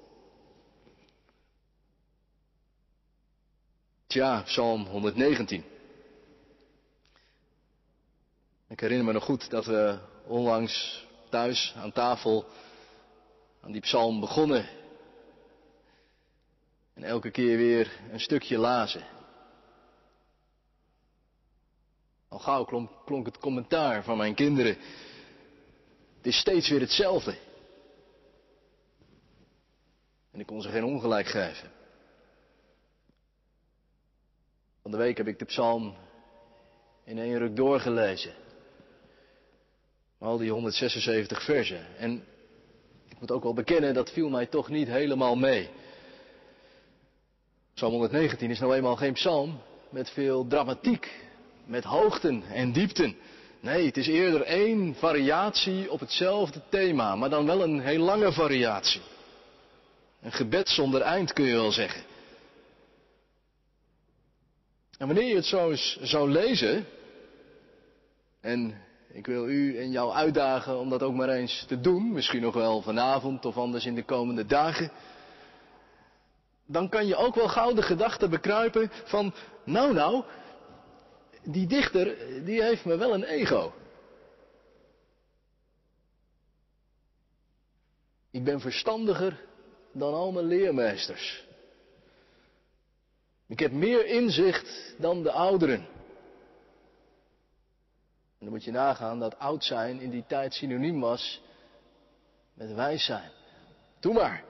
Tja, 4.06 4.42
Psalm 4.42 4.86
119. 4.86 5.64
Ik 8.68 8.80
herinner 8.80 9.06
me 9.06 9.14
nog 9.14 9.24
goed 9.24 9.50
dat 9.50 9.66
we 9.66 10.00
onlangs 10.26 11.06
thuis 11.30 11.74
aan 11.78 11.92
tafel 11.92 12.46
aan 13.62 13.72
die 13.72 13.82
psalm 13.82 14.20
begonnen. 14.20 14.70
En 16.94 17.04
elke 17.04 17.32
keer 17.32 17.58
weer 17.58 18.00
een 18.12 18.20
stukje 18.20 18.58
lazen. 18.58 19.17
Al 22.30 22.40
gauw 22.40 22.64
klonk, 22.64 22.92
klonk 23.06 23.26
het 23.26 23.38
commentaar 23.38 24.04
van 24.04 24.18
mijn 24.18 24.36
kinderen. 24.36 24.78
Het 26.18 26.26
is 26.26 26.38
steeds 26.38 26.70
weer 26.70 26.80
hetzelfde. 26.80 27.38
En 30.32 30.40
ik 30.40 30.46
kon 30.46 30.62
ze 30.62 30.70
geen 30.70 30.84
ongelijk 30.84 31.28
geven. 31.28 31.72
Van 34.82 34.92
de 34.92 34.98
week 34.98 35.18
heb 35.18 35.28
ik 35.28 35.40
de 35.40 35.46
psalm 35.46 35.96
in 37.04 37.18
één 37.18 37.38
ruk 37.38 37.56
doorgelezen. 37.56 38.34
Al 40.18 40.38
die 40.38 40.52
176 40.52 41.44
versen. 41.44 41.98
En 41.98 42.26
ik 43.08 43.20
moet 43.20 43.32
ook 43.32 43.44
wel 43.44 43.54
bekennen, 43.54 43.94
dat 43.94 44.12
viel 44.12 44.30
mij 44.30 44.46
toch 44.46 44.70
niet 44.70 44.88
helemaal 44.88 45.36
mee. 45.36 45.70
Psalm 47.74 47.92
119 47.92 48.50
is 48.50 48.60
nou 48.60 48.76
eenmaal 48.76 48.96
geen 48.96 49.14
psalm 49.14 49.62
met 49.90 50.10
veel 50.10 50.48
dramatiek, 50.48 51.27
met 51.68 51.84
hoogten 51.84 52.44
en 52.44 52.72
diepten. 52.72 53.16
Nee, 53.60 53.86
het 53.86 53.98
is 53.98 54.08
eerder 54.08 54.42
één 54.42 54.96
variatie 54.96 55.92
op 55.92 56.00
hetzelfde 56.00 56.62
thema, 56.70 57.16
maar 57.16 57.30
dan 57.30 57.46
wel 57.46 57.64
een 57.64 57.80
heel 57.80 58.04
lange 58.04 58.32
variatie. 58.32 59.02
Een 60.22 60.32
gebed 60.32 60.70
zonder 60.70 61.02
eind 61.02 61.34
kun 61.34 61.46
je 61.46 61.56
wel 61.56 61.72
zeggen. 61.72 62.04
En 64.98 65.08
wanneer 65.08 65.28
je 65.28 65.36
het 65.36 65.46
zo 65.46 65.70
eens 65.70 65.98
zou 66.02 66.32
lezen, 66.32 66.86
en 68.42 68.82
ik 69.12 69.26
wil 69.26 69.50
u 69.50 69.78
en 69.78 69.92
jou 69.92 70.14
uitdagen 70.14 70.80
om 70.80 70.90
dat 70.90 71.04
ook 71.04 71.14
maar 71.14 71.30
eens 71.30 71.66
te 71.68 71.82
doen, 71.82 72.12
misschien 72.12 72.42
nog 72.42 72.54
wel 72.54 72.82
vanavond 72.82 73.46
of 73.46 73.58
anders 73.58 73.86
in 73.86 73.96
de 73.96 74.04
komende 74.04 74.46
dagen, 74.46 74.92
dan 76.66 76.90
kan 76.90 77.08
je 77.08 77.16
ook 77.16 77.36
wel 77.36 77.48
gauw 77.48 77.74
de 77.74 77.82
gedachte 77.82 78.28
bekruipen 78.28 78.92
van, 79.04 79.34
nou 79.64 79.94
nou, 79.94 80.24
die 81.52 81.68
dichter, 81.68 82.16
die 82.44 82.64
heeft 82.64 82.86
me 82.86 82.98
wel 82.98 83.14
een 83.14 83.24
ego. 83.24 83.74
Ik 88.32 88.44
ben 88.44 88.60
verstandiger 88.60 89.46
dan 89.92 90.14
al 90.14 90.32
mijn 90.32 90.46
leermeesters. 90.46 91.46
Ik 93.48 93.60
heb 93.60 93.72
meer 93.72 94.06
inzicht 94.06 94.96
dan 94.98 95.24
de 95.24 95.32
ouderen. 95.32 95.80
En 98.40 98.46
dan 98.46 98.50
moet 98.50 98.64
je 98.64 98.72
nagaan 98.72 99.20
dat 99.20 99.40
oud 99.40 99.64
zijn 99.64 100.00
in 100.00 100.10
die 100.10 100.26
tijd 100.28 100.54
synoniem 100.54 101.00
was 101.00 101.42
met 102.54 102.74
wijs 102.74 103.06
zijn. 103.06 103.32
Doe 104.00 104.14
maar. 104.14 104.44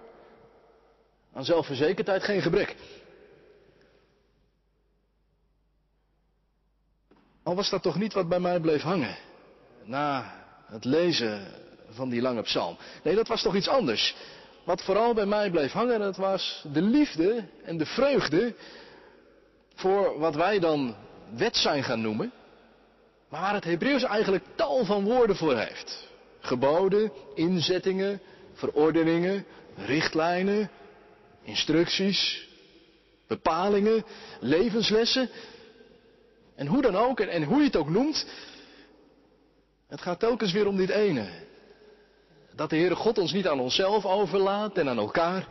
Aan 1.34 1.46
zelfverzekerdheid 1.46 2.24
geen 2.24 2.42
gebrek. 2.42 2.76
Al 7.48 7.56
was 7.56 7.70
dat 7.70 7.82
toch 7.82 7.98
niet 7.98 8.14
wat 8.14 8.28
bij 8.30 8.40
mij 8.40 8.60
bleef 8.60 8.82
hangen. 8.82 9.18
Na 9.84 10.34
het 10.66 10.86
lezen 10.86 11.48
van 11.90 12.10
die 12.10 12.22
lange 12.22 12.42
psalm. 12.42 12.78
Nee, 13.04 13.16
dat 13.16 13.28
was 13.28 13.42
toch 13.42 13.56
iets 13.56 13.68
anders. 13.68 14.16
Wat 14.64 14.82
vooral 14.82 15.14
bij 15.14 15.26
mij 15.26 15.50
bleef 15.50 15.72
hangen, 15.72 16.00
dat 16.00 16.18
was 16.18 16.66
de 16.74 16.82
liefde 16.82 17.44
en 17.64 17.78
de 17.78 17.86
vreugde 17.86 18.56
voor 19.76 20.20
wat 20.20 20.36
wij 20.36 20.60
dan 20.60 20.96
wet 21.36 21.56
zijn 21.56 21.84
gaan 21.84 22.02
noemen. 22.02 22.32
Maar 23.30 23.42
waar 23.42 23.54
het 23.54 23.64
Hebreeuws 23.64 24.04
eigenlijk 24.04 24.44
tal 24.56 24.86
van 24.86 25.04
woorden 25.04 25.36
voor 25.36 25.58
heeft. 25.58 26.08
Geboden, 26.40 27.12
inzettingen, 27.36 28.22
verordeningen, 28.54 29.46
richtlijnen, 29.76 30.70
instructies, 31.44 32.48
bepalingen, 33.28 34.06
levenslessen. 34.40 35.30
En 36.58 36.68
hoe 36.68 36.82
dan 36.82 36.96
ook, 36.96 37.20
en, 37.20 37.44
hoe 37.44 37.58
je 37.58 37.66
het 37.66 37.76
ook 37.76 37.90
noemt, 37.90 38.26
het 39.88 40.02
gaat 40.02 40.20
telkens 40.20 40.52
weer 40.52 40.68
om 40.68 40.78
dit 40.78 40.90
ene. 40.90 41.30
Dat 42.56 42.70
de 42.70 42.76
Heere 42.76 42.96
God 42.96 43.18
ons 43.18 43.32
niet 43.32 43.48
aan 43.48 43.60
onszelf 43.60 44.06
overlaat 44.06 44.78
en 44.78 44.90
aan 44.90 44.98
elkaar, 44.98 45.48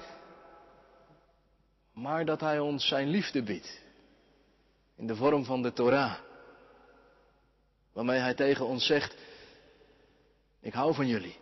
maar 1.92 2.24
dat 2.24 2.40
Hij 2.40 2.58
ons 2.58 2.86
zijn 2.86 3.08
liefde 3.08 3.42
biedt. 3.42 3.80
In 4.96 5.06
de 5.06 5.16
vorm 5.16 5.44
van 5.44 5.62
de 5.62 5.72
Torah. 5.72 6.14
Waarmee 7.92 8.18
Hij 8.18 8.34
tegen 8.34 8.66
ons 8.66 8.86
zegt, 8.86 9.16
ik 10.60 10.72
hou 10.72 10.94
van 10.94 11.06
jullie. 11.06 11.36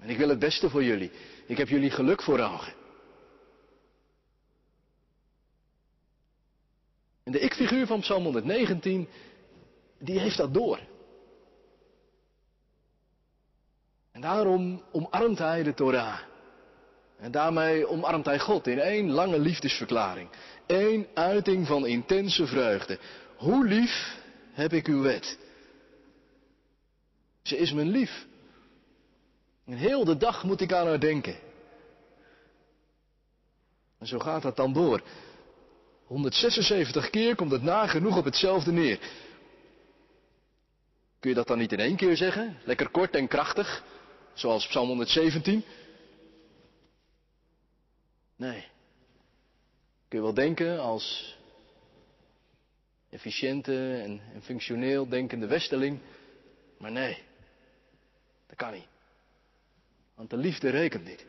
En 0.00 0.08
ik 0.08 0.18
wil 0.18 0.28
het 0.28 0.38
beste 0.38 0.70
voor 0.70 0.84
jullie. 0.84 1.10
Ik 1.46 1.56
heb 1.56 1.68
jullie 1.68 1.90
geluk 1.90 2.22
voor 2.22 2.40
ogen. 2.40 2.81
En 7.24 7.32
de 7.32 7.38
ik-figuur 7.38 7.86
van 7.86 8.00
Psalm 8.00 8.24
119, 8.24 9.08
die 9.98 10.18
heeft 10.18 10.36
dat 10.36 10.54
door. 10.54 10.80
En 14.12 14.20
daarom 14.20 14.82
omarmt 14.92 15.38
hij 15.38 15.62
de 15.62 15.74
Torah. 15.74 16.18
En 17.18 17.30
daarmee 17.30 17.88
omarmt 17.88 18.24
hij 18.24 18.38
God 18.38 18.66
in 18.66 18.78
één 18.78 19.10
lange 19.10 19.38
liefdesverklaring. 19.38 20.28
Eén 20.66 21.06
uiting 21.14 21.66
van 21.66 21.86
intense 21.86 22.46
vreugde. 22.46 22.98
Hoe 23.36 23.66
lief 23.66 24.16
heb 24.52 24.72
ik 24.72 24.86
uw 24.86 25.02
wet? 25.02 25.38
Ze 27.42 27.56
is 27.56 27.72
mijn 27.72 27.88
lief. 27.88 28.26
En 29.64 29.72
heel 29.72 30.04
de 30.04 30.16
dag 30.16 30.44
moet 30.44 30.60
ik 30.60 30.72
aan 30.72 30.86
haar 30.86 31.00
denken. 31.00 31.36
En 33.98 34.06
zo 34.06 34.18
gaat 34.18 34.42
dat 34.42 34.56
dan 34.56 34.72
door. 34.72 35.02
176 36.12 37.10
keer 37.10 37.34
komt 37.34 37.50
het 37.50 37.62
nagenoeg 37.62 38.16
op 38.16 38.24
hetzelfde 38.24 38.72
neer. 38.72 38.98
Kun 41.20 41.30
je 41.30 41.36
dat 41.36 41.46
dan 41.46 41.58
niet 41.58 41.72
in 41.72 41.80
één 41.80 41.96
keer 41.96 42.16
zeggen? 42.16 42.58
Lekker 42.64 42.88
kort 42.88 43.14
en 43.14 43.28
krachtig, 43.28 43.84
zoals 44.34 44.66
Psalm 44.66 44.88
117? 44.88 45.64
Nee. 48.36 48.66
Kun 50.08 50.18
je 50.18 50.24
wel 50.24 50.34
denken 50.34 50.80
als 50.80 51.36
efficiënte 53.10 54.00
en, 54.02 54.20
functioneel 54.42 55.08
denkende 55.08 55.46
westeling. 55.46 56.00
Maar 56.78 56.92
nee, 56.92 57.18
dat 58.46 58.56
kan 58.56 58.72
niet. 58.72 58.88
Want 60.14 60.30
de 60.30 60.36
liefde 60.36 60.70
rekent 60.70 61.04
niet. 61.04 61.26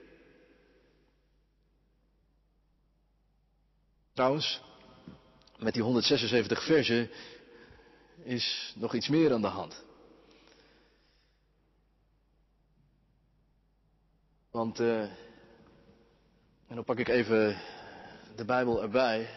Trouwens, 4.13 4.62
met 5.63 5.74
die 5.74 5.84
176 5.84 6.63
versen 6.63 7.10
is 8.24 8.74
nog 8.75 8.93
iets 8.93 9.08
meer 9.08 9.34
aan 9.34 9.41
de 9.41 9.48
hand. 9.48 9.84
Want, 14.51 14.79
uh, 14.79 15.01
en 16.67 16.75
dan 16.75 16.84
pak 16.84 17.00
ik 17.00 17.08
even 17.08 17.58
de 18.36 18.46
Bijbel 18.46 18.82
erbij. 18.82 19.29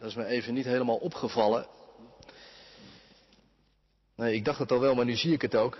Dat 0.00 0.08
is 0.08 0.14
me 0.14 0.24
even 0.24 0.54
niet 0.54 0.64
helemaal 0.64 0.96
opgevallen. 0.96 1.66
Nee, 4.14 4.34
ik 4.34 4.44
dacht 4.44 4.58
het 4.58 4.72
al 4.72 4.80
wel, 4.80 4.94
maar 4.94 5.04
nu 5.04 5.16
zie 5.16 5.32
ik 5.32 5.42
het 5.42 5.54
ook. 5.54 5.78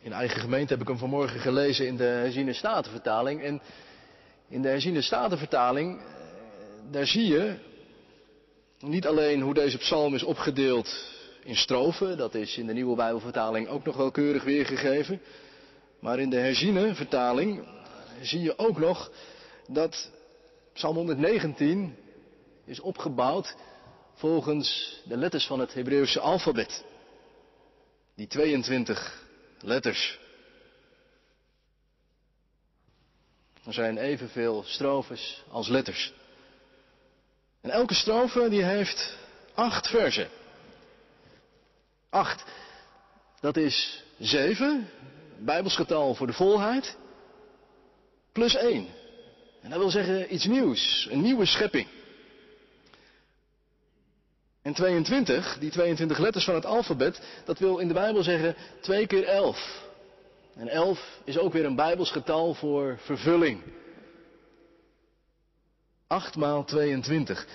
In 0.00 0.12
eigen 0.12 0.40
gemeente 0.40 0.72
heb 0.72 0.82
ik 0.82 0.88
hem 0.88 0.98
vanmorgen 0.98 1.40
gelezen 1.40 1.86
in 1.86 1.96
de 1.96 2.04
herziene 2.04 2.52
statenvertaling. 2.52 3.42
En 3.42 3.62
in 4.48 4.62
de 4.62 4.68
herziene 4.68 5.02
statenvertaling, 5.02 6.00
eh, 6.00 6.04
daar 6.90 7.06
zie 7.06 7.26
je 7.26 7.68
niet 8.80 9.06
alleen 9.06 9.40
hoe 9.40 9.54
deze 9.54 9.78
psalm 9.78 10.14
is 10.14 10.22
opgedeeld 10.22 11.04
in 11.44 11.56
strofen, 11.56 12.16
dat 12.16 12.34
is 12.34 12.56
in 12.56 12.66
de 12.66 12.72
nieuwe 12.72 12.96
Bijbelvertaling 12.96 13.68
ook 13.68 13.84
nog 13.84 13.96
wel 13.96 14.10
keurig 14.10 14.44
weergegeven. 14.44 15.20
Maar 15.98 16.18
in 16.18 16.30
de 16.30 16.38
herziene 16.38 16.94
vertaling 16.94 17.68
zie 18.22 18.40
je 18.40 18.58
ook 18.58 18.78
nog 18.78 19.10
dat 19.66 20.10
Psalm 20.72 20.96
119 20.96 21.96
is 22.64 22.80
opgebouwd 22.80 23.56
volgens 24.14 25.00
de 25.04 25.16
letters 25.16 25.46
van 25.46 25.60
het 25.60 25.74
Hebreeuwse 25.74 26.20
alfabet. 26.20 26.84
Die 28.14 28.26
22 28.26 29.26
letters. 29.60 30.18
Er 33.66 33.72
zijn 33.72 33.98
evenveel 33.98 34.62
strofes 34.66 35.44
als 35.50 35.68
letters. 35.68 36.12
En 37.60 37.70
elke 37.70 37.94
strofe 37.94 38.48
die 38.48 38.62
heeft 38.62 39.16
acht 39.54 39.88
versen. 39.88 40.28
Acht. 42.10 42.44
Dat 43.40 43.56
is 43.56 44.04
zeven, 44.18 44.88
bijbelsgetal 45.38 46.14
voor 46.14 46.26
de 46.26 46.32
volheid, 46.32 46.96
plus 48.32 48.56
één. 48.56 48.88
En 49.62 49.70
dat 49.70 49.78
wil 49.78 49.90
zeggen 49.90 50.34
iets 50.34 50.44
nieuws, 50.44 51.08
een 51.10 51.20
nieuwe 51.20 51.46
schepping. 51.46 51.86
En 54.62 54.74
22, 54.74 55.58
die 55.58 55.70
22 55.70 56.18
letters 56.18 56.44
van 56.44 56.54
het 56.54 56.66
alfabet, 56.66 57.20
dat 57.44 57.58
wil 57.58 57.78
in 57.78 57.88
de 57.88 57.94
Bijbel 57.94 58.22
zeggen 58.22 58.56
2 58.80 59.06
keer 59.06 59.24
11. 59.24 59.88
En 60.54 60.68
11 60.68 61.20
is 61.24 61.38
ook 61.38 61.52
weer 61.52 61.64
een 61.64 61.76
Bijbels 61.76 62.10
getal 62.10 62.54
voor 62.54 62.98
vervulling. 62.98 63.62
8 66.10 66.36
maal 66.36 66.64
22. 66.64 67.46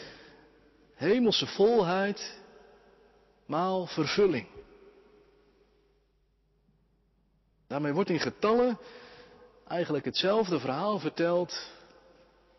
Hemelse 0.93 1.47
volheid 1.47 2.39
maal 3.45 3.85
vervulling. 3.85 4.47
Daarmee 7.67 7.93
wordt 7.93 8.09
in 8.09 8.19
getallen 8.19 8.79
eigenlijk 9.67 10.05
hetzelfde 10.05 10.59
verhaal 10.59 10.99
verteld 10.99 11.69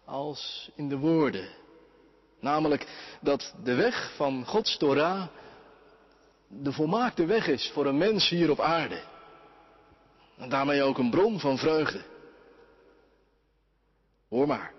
als 0.04 0.70
in 0.74 0.88
de 0.88 0.96
woorden. 0.96 1.48
Namelijk 2.40 3.16
dat 3.20 3.54
de 3.62 3.74
weg 3.74 4.12
van 4.16 4.46
Gods 4.46 4.76
Torah 4.76 5.26
de 6.48 6.72
volmaakte 6.72 7.24
weg 7.24 7.46
is 7.46 7.70
voor 7.70 7.86
een 7.86 7.98
mens 7.98 8.28
hier 8.28 8.50
op 8.50 8.60
aarde. 8.60 9.02
En 10.36 10.48
daarmee 10.48 10.82
ook 10.82 10.98
een 10.98 11.10
bron 11.10 11.40
van 11.40 11.58
vreugde. 11.58 12.04
Hoor 14.28 14.46
maar. 14.46 14.75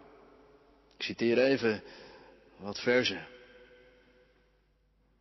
Ik 0.98 1.04
citeer 1.04 1.38
even 1.38 1.84
wat 2.58 2.80
verzen. 2.80 3.28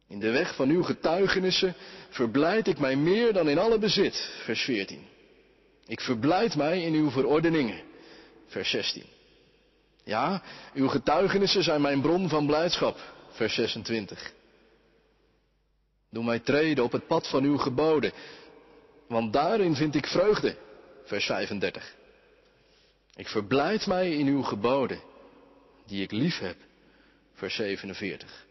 In 0.09 0.19
de 0.21 0.31
weg 0.31 0.55
van 0.55 0.69
uw 0.69 0.83
getuigenissen 0.83 1.75
verblijd 2.09 2.67
ik 2.67 2.79
mij 2.79 2.97
meer 2.97 3.33
dan 3.33 3.49
in 3.49 3.59
alle 3.59 3.79
bezit. 3.79 4.31
Vers 4.45 4.63
14. 4.63 5.07
Ik 5.87 6.01
verblijd 6.01 6.57
mij 6.57 6.83
in 6.83 6.95
uw 6.95 7.11
verordeningen. 7.11 7.83
Vers 8.47 8.71
16. 8.71 9.05
Ja, 10.05 10.43
uw 10.75 10.89
getuigenissen 10.89 11.63
zijn 11.63 11.81
mijn 11.81 12.01
bron 12.01 12.29
van 12.29 12.47
blijdschap. 12.47 13.15
Vers 13.31 13.55
26. 13.55 14.33
Doe 16.11 16.25
mij 16.25 16.39
treden 16.39 16.85
op 16.85 16.93
het 16.93 17.07
pad 17.07 17.29
van 17.29 17.45
uw 17.45 17.57
geboden, 17.57 18.13
want 19.09 19.33
daarin 19.33 19.75
vind 19.75 19.95
ik 19.95 20.07
vreugde. 20.07 20.57
Vers 21.05 21.27
35. 21.27 21.95
Ik 23.15 23.29
verblijd 23.29 23.87
mij 23.87 24.11
in 24.11 24.27
uw 24.27 24.43
geboden, 24.43 25.01
die 25.87 26.03
ik 26.03 26.11
lief 26.11 26.39
heb. 26.39 26.57
Vers 27.35 27.55
47. 27.55 28.47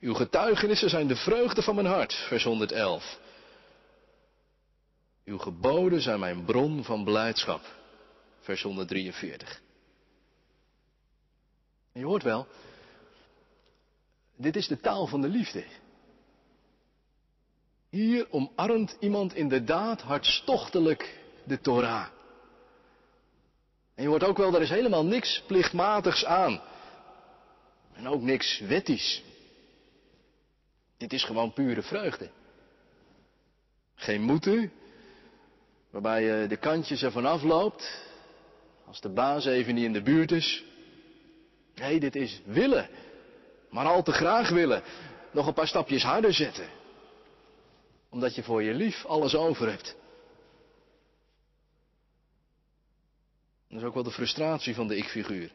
Uw 0.00 0.14
getuigenissen 0.14 0.90
zijn 0.90 1.06
de 1.06 1.16
vreugde 1.16 1.62
van 1.62 1.74
mijn 1.74 1.86
hart. 1.86 2.14
Vers 2.14 2.44
111. 2.44 3.18
Uw 5.24 5.38
geboden 5.38 6.00
zijn 6.00 6.20
mijn 6.20 6.44
bron 6.44 6.84
van 6.84 7.04
blijdschap. 7.04 7.60
Vers 8.40 8.62
143. 8.62 9.60
En 11.92 12.00
je 12.00 12.06
hoort 12.06 12.22
wel, 12.22 12.46
dit 14.36 14.56
is 14.56 14.66
de 14.66 14.80
taal 14.80 15.06
van 15.06 15.20
de 15.20 15.28
liefde. 15.28 15.64
Hier 17.90 18.26
omarmt 18.30 18.96
iemand 19.00 19.34
inderdaad 19.34 20.00
hartstochtelijk 20.00 21.20
de 21.44 21.60
Torah. 21.60 22.06
En 23.94 24.02
je 24.02 24.08
hoort 24.08 24.24
ook 24.24 24.36
wel, 24.36 24.54
er 24.54 24.62
is 24.62 24.70
helemaal 24.70 25.04
niks 25.04 25.42
plichtmatigs 25.46 26.24
aan. 26.24 26.60
En 27.94 28.08
ook 28.08 28.22
niks 28.22 28.58
wettisch. 28.58 29.22
Dit 30.96 31.12
is 31.12 31.24
gewoon 31.24 31.52
pure 31.52 31.82
vreugde. 31.82 32.30
Geen 33.94 34.22
moeten, 34.22 34.72
waarbij 35.90 36.22
je 36.22 36.46
de 36.46 36.56
kantjes 36.56 37.02
ervan 37.02 37.26
afloopt, 37.26 38.04
als 38.86 39.00
de 39.00 39.08
baas 39.08 39.46
even 39.46 39.74
niet 39.74 39.84
in 39.84 39.92
de 39.92 40.02
buurt 40.02 40.30
is. 40.30 40.64
Nee, 41.74 42.00
dit 42.00 42.16
is 42.16 42.40
willen. 42.44 42.88
Maar 43.70 43.86
al 43.86 44.02
te 44.02 44.12
graag 44.12 44.48
willen. 44.48 44.82
Nog 45.32 45.46
een 45.46 45.54
paar 45.54 45.68
stapjes 45.68 46.02
harder 46.02 46.34
zetten. 46.34 46.68
Omdat 48.10 48.34
je 48.34 48.42
voor 48.42 48.62
je 48.62 48.74
lief 48.74 49.04
alles 49.04 49.34
over 49.34 49.68
hebt. 49.68 49.96
Dat 53.68 53.80
is 53.80 53.86
ook 53.86 53.94
wel 53.94 54.02
de 54.02 54.10
frustratie 54.10 54.74
van 54.74 54.88
de 54.88 54.96
ik-figuur. 54.96 55.50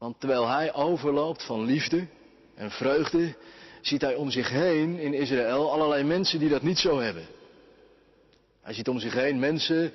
Want 0.00 0.20
terwijl 0.20 0.48
hij 0.48 0.74
overloopt 0.74 1.42
van 1.42 1.64
liefde 1.64 2.06
en 2.54 2.70
vreugde, 2.70 3.36
ziet 3.80 4.00
hij 4.00 4.14
om 4.14 4.30
zich 4.30 4.48
heen 4.48 4.98
in 4.98 5.14
Israël 5.14 5.72
allerlei 5.72 6.04
mensen 6.04 6.38
die 6.38 6.48
dat 6.48 6.62
niet 6.62 6.78
zo 6.78 6.98
hebben. 6.98 7.26
Hij 8.62 8.74
ziet 8.74 8.88
om 8.88 8.98
zich 8.98 9.12
heen 9.12 9.38
mensen 9.38 9.92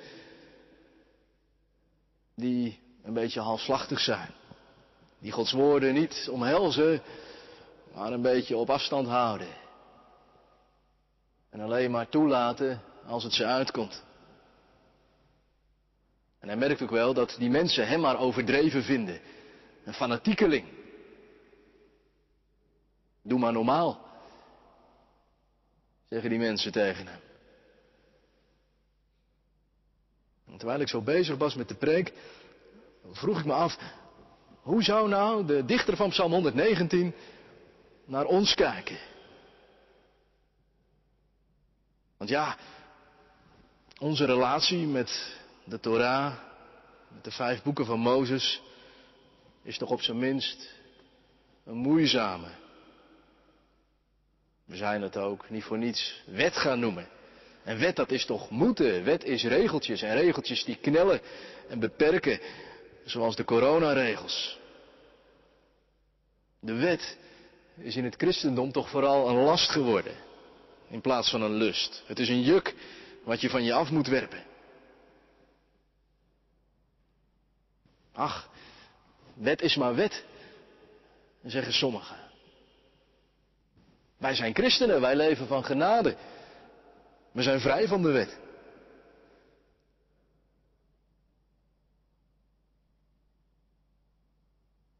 die 2.34 2.80
een 3.02 3.12
beetje 3.12 3.40
halfslachtig 3.40 4.00
zijn. 4.00 4.30
Die 5.18 5.32
Gods 5.32 5.52
woorden 5.52 5.94
niet 5.94 6.28
omhelzen, 6.30 7.02
maar 7.94 8.12
een 8.12 8.22
beetje 8.22 8.56
op 8.56 8.70
afstand 8.70 9.08
houden. 9.08 9.48
En 11.50 11.60
alleen 11.60 11.90
maar 11.90 12.08
toelaten 12.08 12.82
als 13.06 13.22
het 13.22 13.32
ze 13.32 13.44
uitkomt. 13.44 14.04
En 16.38 16.48
hij 16.48 16.56
merkt 16.56 16.82
ook 16.82 16.90
wel 16.90 17.14
dat 17.14 17.36
die 17.38 17.50
mensen 17.50 17.88
hem 17.88 18.00
maar 18.00 18.18
overdreven 18.18 18.82
vinden. 18.82 19.20
Een 19.86 19.94
fanatiekeling. 19.94 20.64
Doe 23.22 23.38
maar 23.38 23.52
normaal. 23.52 24.00
Zeggen 26.08 26.30
die 26.30 26.38
mensen 26.38 26.72
tegen 26.72 27.06
hem. 27.06 27.20
Terwijl 30.56 30.80
ik 30.80 30.88
zo 30.88 31.02
bezig 31.02 31.36
was 31.36 31.54
met 31.54 31.68
de 31.68 31.74
preek, 31.74 32.12
vroeg 33.12 33.38
ik 33.38 33.44
me 33.44 33.52
af, 33.52 33.78
hoe 34.60 34.82
zou 34.82 35.08
nou 35.08 35.46
de 35.46 35.64
dichter 35.64 35.96
van 35.96 36.10
Psalm 36.10 36.32
119 36.32 37.14
naar 38.04 38.24
ons 38.24 38.54
kijken? 38.54 38.98
Want 42.16 42.30
ja, 42.30 42.56
onze 43.98 44.24
relatie 44.24 44.86
met 44.86 45.38
de 45.64 45.80
Torah, 45.80 46.34
met 47.08 47.24
de 47.24 47.30
vijf 47.30 47.62
boeken 47.62 47.86
van 47.86 47.98
Mozes, 47.98 48.62
is 49.66 49.78
toch 49.78 49.90
op 49.90 50.02
zijn 50.02 50.18
minst 50.18 50.74
een 51.64 51.76
moeizame. 51.76 52.48
We 54.64 54.76
zijn 54.76 55.02
het 55.02 55.16
ook 55.16 55.50
niet 55.50 55.64
voor 55.64 55.78
niets 55.78 56.22
wet 56.26 56.56
gaan 56.56 56.80
noemen. 56.80 57.08
En 57.64 57.78
wet 57.78 57.96
dat 57.96 58.10
is 58.10 58.24
toch 58.24 58.50
moeten. 58.50 59.04
Wet 59.04 59.24
is 59.24 59.44
regeltjes 59.44 60.02
en 60.02 60.14
regeltjes 60.14 60.64
die 60.64 60.76
knellen 60.76 61.20
en 61.68 61.78
beperken 61.78 62.40
Zoals 63.06 63.36
de 63.36 63.44
coronaregels. 63.44 64.58
De 66.60 66.74
wet 66.74 67.18
is 67.74 67.96
in 67.96 68.04
het 68.04 68.14
christendom 68.14 68.72
toch 68.72 68.90
vooral 68.90 69.28
een 69.28 69.44
last 69.44 69.70
geworden, 69.70 70.16
in 70.88 71.00
plaats 71.00 71.30
van 71.30 71.42
een 71.42 71.54
lust. 71.54 72.02
Het 72.06 72.18
is 72.18 72.28
een 72.28 72.42
juk 72.42 72.74
wat 73.24 73.40
je 73.40 73.50
van 73.50 73.64
je 73.64 73.72
af 73.72 73.90
moet 73.90 74.06
werpen. 74.06 74.44
Ach, 78.12 78.48
wet 79.36 79.62
is 79.62 79.76
maar 79.76 79.94
wet, 79.94 80.24
zeggen 81.44 81.72
sommigen. 81.72 82.16
Wij 84.16 84.34
zijn 84.34 84.54
christenen, 84.54 85.00
wij 85.00 85.16
leven 85.16 85.46
van 85.46 85.64
genade. 85.64 86.16
We 87.32 87.42
zijn 87.42 87.60
vrij 87.60 87.88
van 87.88 88.02
de 88.02 88.10
wet. 88.10 88.38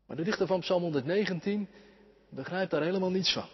Maar 0.07 0.16
de 0.16 0.22
dichter 0.22 0.46
van 0.46 0.61
Psalm 0.61 0.83
119 0.83 1.68
begrijpt 2.29 2.70
daar 2.70 2.83
helemaal 2.83 3.11
niets 3.11 3.33
van. 3.33 3.49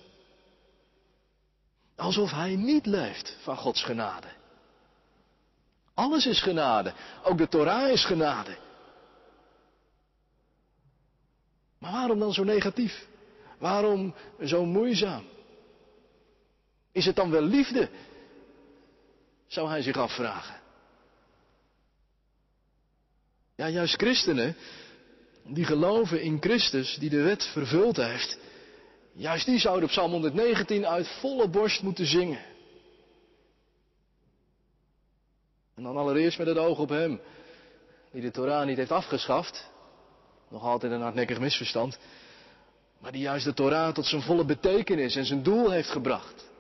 Alsof 1.97 2.31
hij 2.31 2.57
niet 2.57 2.87
leeft 2.87 3.37
van 3.43 3.57
Gods 3.57 3.85
genade. 3.85 4.29
Alles 5.95 6.27
is 6.27 6.43
genade. 6.43 6.93
Ook 7.23 7.39
de 7.39 7.49
Torah 7.49 7.91
is 7.91 8.05
genade. 8.05 8.57
Maar 11.83 11.93
waarom 11.93 12.19
dan 12.19 12.33
zo 12.33 12.45
negatief? 12.45 13.07
Waarom 13.59 14.15
zo 14.45 14.65
moeizaam? 14.65 15.25
Is 16.93 17.05
het 17.05 17.17
dan 17.17 17.31
wel 17.31 17.43
liefde? 17.43 17.89
Zou 19.47 19.69
hij 19.69 19.83
zich 19.83 19.97
afvragen. 19.97 20.61
Ja, 23.55 23.69
juist 23.69 23.95
christenen 23.95 24.57
die 25.45 25.65
geloven 25.65 26.23
in 26.23 26.41
Christus 26.41 26.97
die 26.99 27.11
de 27.11 27.23
wet 27.23 27.45
vervuld 27.45 27.97
heeft, 27.97 28.39
juist 29.13 29.47
die 29.47 29.59
zouden 29.59 29.85
op 29.85 29.91
Psalm 29.91 30.11
119 30.11 30.87
uit 30.87 31.09
volle 31.09 31.49
borst 31.49 31.83
moeten 31.83 32.07
zingen. 32.07 32.45
En 35.75 35.83
dan 35.83 35.97
allereerst 35.97 36.39
met 36.39 36.47
het 36.47 36.59
oog 36.59 36.79
op 36.79 36.89
Hem, 36.89 37.21
die 38.13 38.23
de 38.23 38.31
Torah 38.31 38.67
niet 38.67 38.77
heeft 38.77 38.91
afgeschaft, 38.91 39.71
nog 40.53 40.63
altijd 40.63 40.93
een 40.93 41.01
hardnekkig 41.01 41.39
misverstand, 41.39 41.99
maar 42.99 43.13
die 43.13 43.21
juist 43.21 43.45
de 43.45 43.55
Torah 43.55 43.95
tot 43.95 44.07
zijn 44.07 44.23
volle 44.23 44.45
betekenis 44.45 45.17
en 45.17 45.25
zijn 45.25 45.43
doel 45.43 45.71
heeft 45.71 45.91
gebracht. 45.91 46.51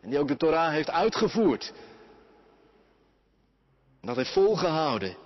En 0.00 0.10
die 0.10 0.18
ook 0.18 0.28
de 0.28 0.36
Torah 0.36 0.70
heeft 0.70 0.90
uitgevoerd. 0.90 1.72
En 4.00 4.06
dat 4.06 4.16
heeft 4.16 4.32
volgehouden. 4.32 5.16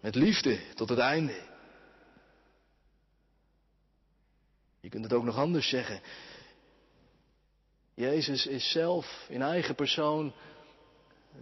Met 0.00 0.14
liefde 0.14 0.58
tot 0.74 0.88
het 0.88 0.98
einde. 0.98 1.40
Je 4.80 4.88
kunt 4.88 5.04
het 5.04 5.12
ook 5.12 5.24
nog 5.24 5.36
anders 5.36 5.68
zeggen. 5.68 6.00
Jezus 7.94 8.46
is 8.46 8.70
zelf 8.70 9.26
in 9.28 9.42
eigen 9.42 9.74
persoon 9.74 10.32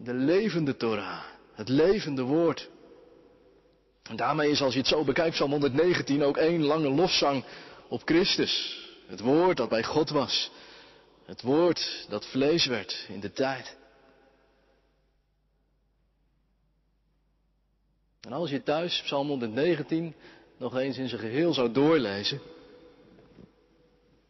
de 0.02 0.14
levende 0.14 0.76
Torah, 0.76 1.24
het 1.52 1.68
levende 1.68 2.22
woord. 2.22 2.70
En 4.12 4.18
daarmee 4.18 4.50
is, 4.50 4.62
als 4.62 4.72
je 4.72 4.78
het 4.78 4.88
zo 4.88 5.04
bekijkt, 5.04 5.34
Psalm 5.34 5.50
119 5.50 6.22
ook 6.22 6.36
één 6.36 6.62
lange 6.62 6.88
lofzang 6.88 7.44
op 7.88 8.02
Christus. 8.04 8.80
Het 9.06 9.20
woord 9.20 9.56
dat 9.56 9.68
bij 9.68 9.82
God 9.82 10.10
was. 10.10 10.50
Het 11.24 11.42
woord 11.42 12.06
dat 12.08 12.26
vlees 12.26 12.66
werd 12.66 13.06
in 13.08 13.20
de 13.20 13.32
tijd. 13.32 13.76
En 18.20 18.32
als 18.32 18.50
je 18.50 18.62
thuis 18.62 19.02
Psalm 19.02 19.28
119 19.28 20.14
nog 20.56 20.76
eens 20.76 20.98
in 20.98 21.08
zijn 21.08 21.20
geheel 21.20 21.54
zou 21.54 21.72
doorlezen, 21.72 22.40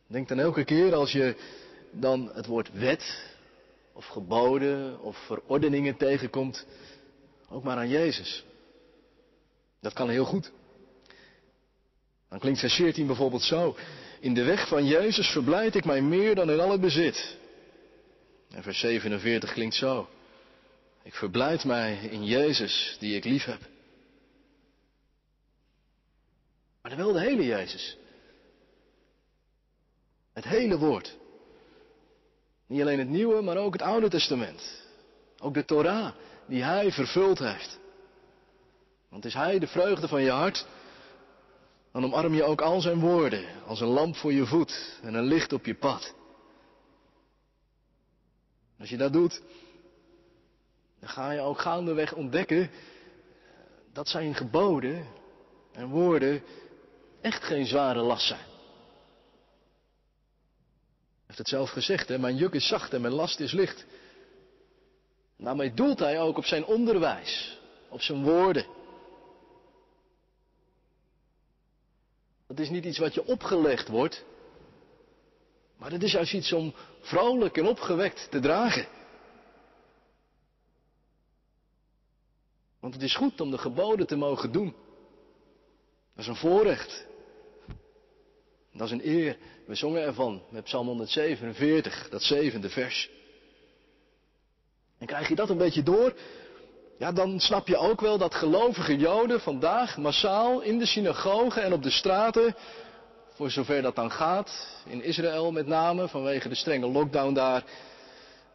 denk 0.07 0.29
dan 0.29 0.39
elke 0.39 0.65
keer 0.65 0.95
als 0.95 1.13
je 1.13 1.37
dan 1.91 2.31
het 2.35 2.47
woord 2.47 2.73
wet 2.73 3.35
of 3.93 4.07
geboden 4.07 5.01
of 5.01 5.17
verordeningen 5.17 5.97
tegenkomt, 5.97 6.67
ook 7.49 7.63
maar 7.63 7.77
aan 7.77 7.89
Jezus. 7.89 8.45
Dat 9.83 9.93
kan 9.93 10.09
heel 10.09 10.25
goed. 10.25 10.51
Dan 12.29 12.39
klinkt 12.39 12.61
vers 12.61 12.75
14 12.75 13.07
bijvoorbeeld 13.07 13.43
zo. 13.43 13.77
In 14.21 14.35
de 14.35 14.45
weg 14.45 14.69
van 14.69 14.87
Jezus 14.87 15.29
verblijd 15.29 15.75
ik 15.75 15.85
mij 15.85 16.03
meer 16.03 16.35
dan 16.35 16.51
in 16.51 16.61
al 16.61 16.71
het 16.71 16.81
bezit. 16.81 17.37
En 18.51 18.63
vers 18.63 18.79
47 18.79 19.53
klinkt 19.53 19.75
zo. 19.75 20.09
Ik 21.03 21.15
verblijd 21.15 21.65
mij 21.65 21.97
in 21.97 22.25
Jezus 22.25 22.97
die 22.99 23.17
ik 23.17 23.25
lief 23.25 23.45
heb. 23.45 23.61
Maar 26.83 26.97
dan 26.97 27.05
wel 27.05 27.13
de 27.13 27.21
hele 27.21 27.45
Jezus. 27.45 27.97
Het 30.33 30.45
hele 30.45 30.79
woord. 30.79 31.17
Niet 32.67 32.81
alleen 32.81 32.99
het 32.99 33.09
Nieuwe, 33.09 33.43
maar 33.43 33.57
ook 33.57 33.73
het 33.73 33.83
Oude 33.83 34.09
Testament. 34.09 34.83
Ook 35.39 35.55
de 35.55 35.65
Torah 35.65 36.15
die 36.47 36.63
Hij 36.63 36.93
vervuld 36.93 37.39
heeft. 37.39 37.81
Want 39.13 39.25
is 39.25 39.35
Hij 39.35 39.59
de 39.59 39.67
vreugde 39.67 40.09
van 40.09 40.23
je 40.23 40.31
hart, 40.31 40.67
dan 41.93 42.05
omarm 42.05 42.35
je 42.35 42.45
ook 42.45 42.61
al 42.61 42.81
zijn 42.81 43.01
woorden 43.01 43.47
als 43.67 43.81
een 43.81 43.89
lamp 43.89 44.17
voor 44.17 44.33
je 44.33 44.47
voet 44.47 44.99
en 45.03 45.15
een 45.15 45.25
licht 45.25 45.53
op 45.53 45.65
je 45.65 45.75
pad. 45.75 46.15
Als 48.79 48.89
je 48.89 48.97
dat 48.97 49.13
doet, 49.13 49.43
dan 51.01 51.09
ga 51.09 51.31
je 51.31 51.41
ook 51.41 51.61
gaandeweg 51.61 52.13
ontdekken 52.13 52.71
dat 53.93 54.09
zijn 54.09 54.35
geboden 54.35 55.07
en 55.73 55.89
woorden 55.89 56.43
echt 57.21 57.45
geen 57.45 57.67
zware 57.67 58.01
last 58.01 58.27
zijn. 58.27 58.41
Hij 58.41 58.49
heeft 61.27 61.39
het 61.39 61.49
zelf 61.49 61.71
gezegd, 61.71 62.09
hè? 62.09 62.19
mijn 62.19 62.37
juk 62.37 62.53
is 62.53 62.69
zacht 62.69 62.93
en 62.93 63.01
mijn 63.01 63.15
last 63.15 63.41
is 63.41 63.53
licht. 63.53 63.85
Daarmee 65.39 65.75
doelt 65.75 65.99
hij 65.99 66.21
ook 66.21 66.37
op 66.37 66.45
zijn 66.45 66.65
onderwijs, 66.65 67.59
op 67.89 68.01
zijn 68.01 68.23
woorden. 68.23 68.72
Dat 72.53 72.61
is 72.61 72.71
niet 72.71 72.85
iets 72.85 72.99
wat 72.99 73.15
je 73.15 73.27
opgelegd 73.27 73.89
wordt. 73.89 74.25
Maar 75.77 75.91
het 75.91 76.03
is 76.03 76.13
juist 76.13 76.33
iets 76.33 76.53
om 76.53 76.75
vrolijk 77.01 77.57
en 77.57 77.67
opgewekt 77.67 78.31
te 78.31 78.41
dragen. 78.41 78.87
Want 82.81 82.95
het 82.95 83.03
is 83.03 83.17
goed 83.17 83.41
om 83.41 83.51
de 83.51 83.59
geboden 83.59 84.07
te 84.07 84.17
mogen 84.17 84.53
doen. 84.53 84.75
Dat 86.15 86.25
is 86.25 86.27
een 86.27 86.37
voorrecht. 86.37 87.07
Dat 88.73 88.87
is 88.87 88.93
een 88.93 89.09
eer. 89.09 89.37
We 89.67 89.75
zongen 89.75 90.03
ervan 90.03 90.43
met 90.51 90.65
Psalm 90.65 90.87
147, 90.87 92.09
dat 92.09 92.23
zevende 92.23 92.71
vers. 92.71 93.11
En 94.99 95.07
krijg 95.07 95.29
je 95.29 95.35
dat 95.35 95.51
een 95.51 95.59
beetje 95.59 95.83
door, 95.83 96.15
ja, 96.99 97.13
dan 97.13 97.41
snap 97.41 97.69
je 97.69 97.77
ook 97.77 98.01
wel 98.01 98.19
dat 98.19 98.35
gelovige 98.35 98.97
Joden 98.97 99.41
vandaag 99.41 99.97
massaal 99.97 100.61
in 100.61 100.79
de 100.79 100.87
synagogen 100.87 101.63
en 101.63 101.73
op 101.73 101.83
de 101.83 101.91
straten, 101.91 102.55
voor 103.33 103.51
zover 103.51 103.83
dat 103.83 103.95
dan 103.95 104.11
gaat, 104.11 104.81
in 104.87 105.03
Israël 105.03 105.53
met 105.53 105.67
name, 105.67 106.09
vanwege 106.09 106.49
de 106.49 106.55
strenge 106.55 106.87
lockdown 106.87 107.33
daar, 107.33 107.65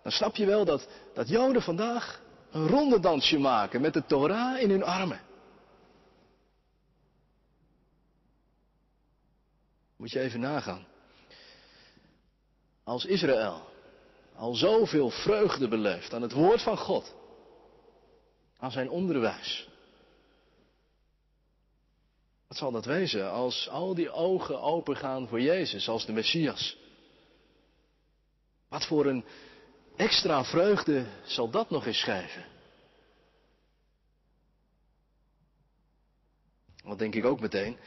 dan 0.04 0.12
snap 0.12 0.36
je 0.36 0.45
wel 0.45 0.65
dat, 0.65 0.88
dat 1.13 1.30
Joden 1.30 1.62
vandaag 1.62 2.21
een 2.52 2.67
rondedansje 2.67 3.38
maken 3.38 3.82
met 3.82 3.93
de 3.93 4.06
Torah 4.06 4.62
in 4.62 4.69
hun 4.69 4.84
armen. 4.84 5.21
Moet 9.97 10.12
je 10.12 10.19
even 10.19 10.39
nagaan. 10.39 10.86
Als 12.84 13.06
Israël 13.06 13.62
al 14.36 14.56
zoveel 14.56 15.10
vreugde 15.10 15.67
beleeft 15.67 16.13
aan 16.13 16.21
het 16.21 16.32
woord 16.32 16.62
van 16.62 16.78
God, 16.78 17.15
aan 18.57 18.71
zijn 18.71 18.89
onderwijs. 18.89 19.67
Wat 22.47 22.57
zal 22.57 22.71
dat 22.71 22.85
wezen 22.85 23.31
als 23.31 23.69
al 23.69 23.95
die 23.95 24.11
ogen 24.11 24.61
opengaan 24.61 25.27
voor 25.27 25.41
Jezus 25.41 25.89
als 25.89 26.05
de 26.05 26.13
Messias? 26.13 26.77
Wat 28.69 28.85
voor 28.85 29.05
een 29.05 29.25
extra 29.95 30.43
vreugde 30.43 31.05
zal 31.25 31.49
dat 31.49 31.69
nog 31.69 31.85
eens 31.85 31.99
schrijven? 31.99 32.45
Wat 36.83 36.97
denk 36.99 37.15
ik 37.15 37.25
ook 37.25 37.39
meteen, 37.39 37.77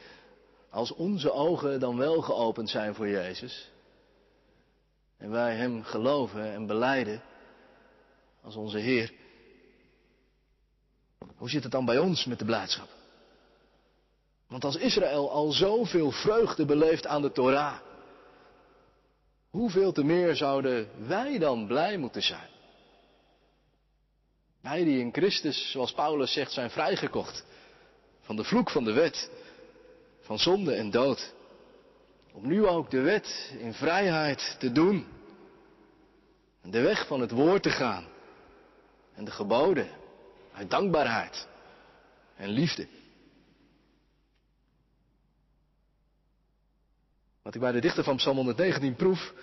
als 0.69 0.91
onze 0.91 1.31
ogen 1.31 1.79
dan 1.79 1.97
wel 1.97 2.21
geopend 2.21 2.69
zijn 2.69 2.95
voor 2.95 3.07
Jezus 3.07 3.69
en 5.17 5.29
wij 5.29 5.55
Hem 5.55 5.83
geloven 5.83 6.51
en 6.53 6.65
beleiden 6.65 7.21
als 8.41 8.55
onze 8.55 8.77
Heer, 8.77 9.13
hoe 11.41 11.49
zit 11.49 11.63
het 11.63 11.71
dan 11.71 11.85
bij 11.85 11.97
ons 11.97 12.25
met 12.25 12.39
de 12.39 12.45
blijdschap? 12.45 12.89
Want 14.47 14.63
als 14.63 14.75
Israël 14.75 15.31
al 15.31 15.51
zoveel 15.51 16.11
vreugde 16.11 16.65
beleeft 16.65 17.07
aan 17.07 17.21
de 17.21 17.31
Torah, 17.31 17.79
hoeveel 19.49 19.91
te 19.91 20.03
meer 20.03 20.35
zouden 20.35 20.89
wij 21.07 21.37
dan 21.37 21.67
blij 21.67 21.97
moeten 21.97 22.21
zijn? 22.21 22.49
Wij 24.61 24.83
die 24.83 24.99
in 24.99 25.13
Christus, 25.13 25.71
zoals 25.71 25.93
Paulus 25.93 26.33
zegt, 26.33 26.51
zijn 26.51 26.69
vrijgekocht 26.69 27.45
van 28.21 28.35
de 28.35 28.43
vloek 28.43 28.69
van 28.69 28.83
de 28.83 28.93
wet, 28.93 29.29
van 30.21 30.39
zonde 30.39 30.73
en 30.73 30.91
dood. 30.91 31.33
Om 32.33 32.47
nu 32.47 32.67
ook 32.67 32.89
de 32.89 33.01
wet 33.01 33.53
in 33.59 33.73
vrijheid 33.73 34.55
te 34.59 34.71
doen. 34.71 35.07
De 36.63 36.81
weg 36.81 37.07
van 37.07 37.21
het 37.21 37.31
woord 37.31 37.63
te 37.63 37.69
gaan. 37.69 38.07
En 39.13 39.25
de 39.25 39.31
geboden 39.31 40.00
uit 40.61 40.69
dankbaarheid 40.69 41.47
en 42.35 42.49
liefde. 42.49 42.87
Wat 47.41 47.55
ik 47.55 47.61
bij 47.61 47.71
de 47.71 47.81
dichter 47.81 48.03
van 48.03 48.15
Psalm 48.15 48.35
119 48.35 48.95
proef, 48.95 49.33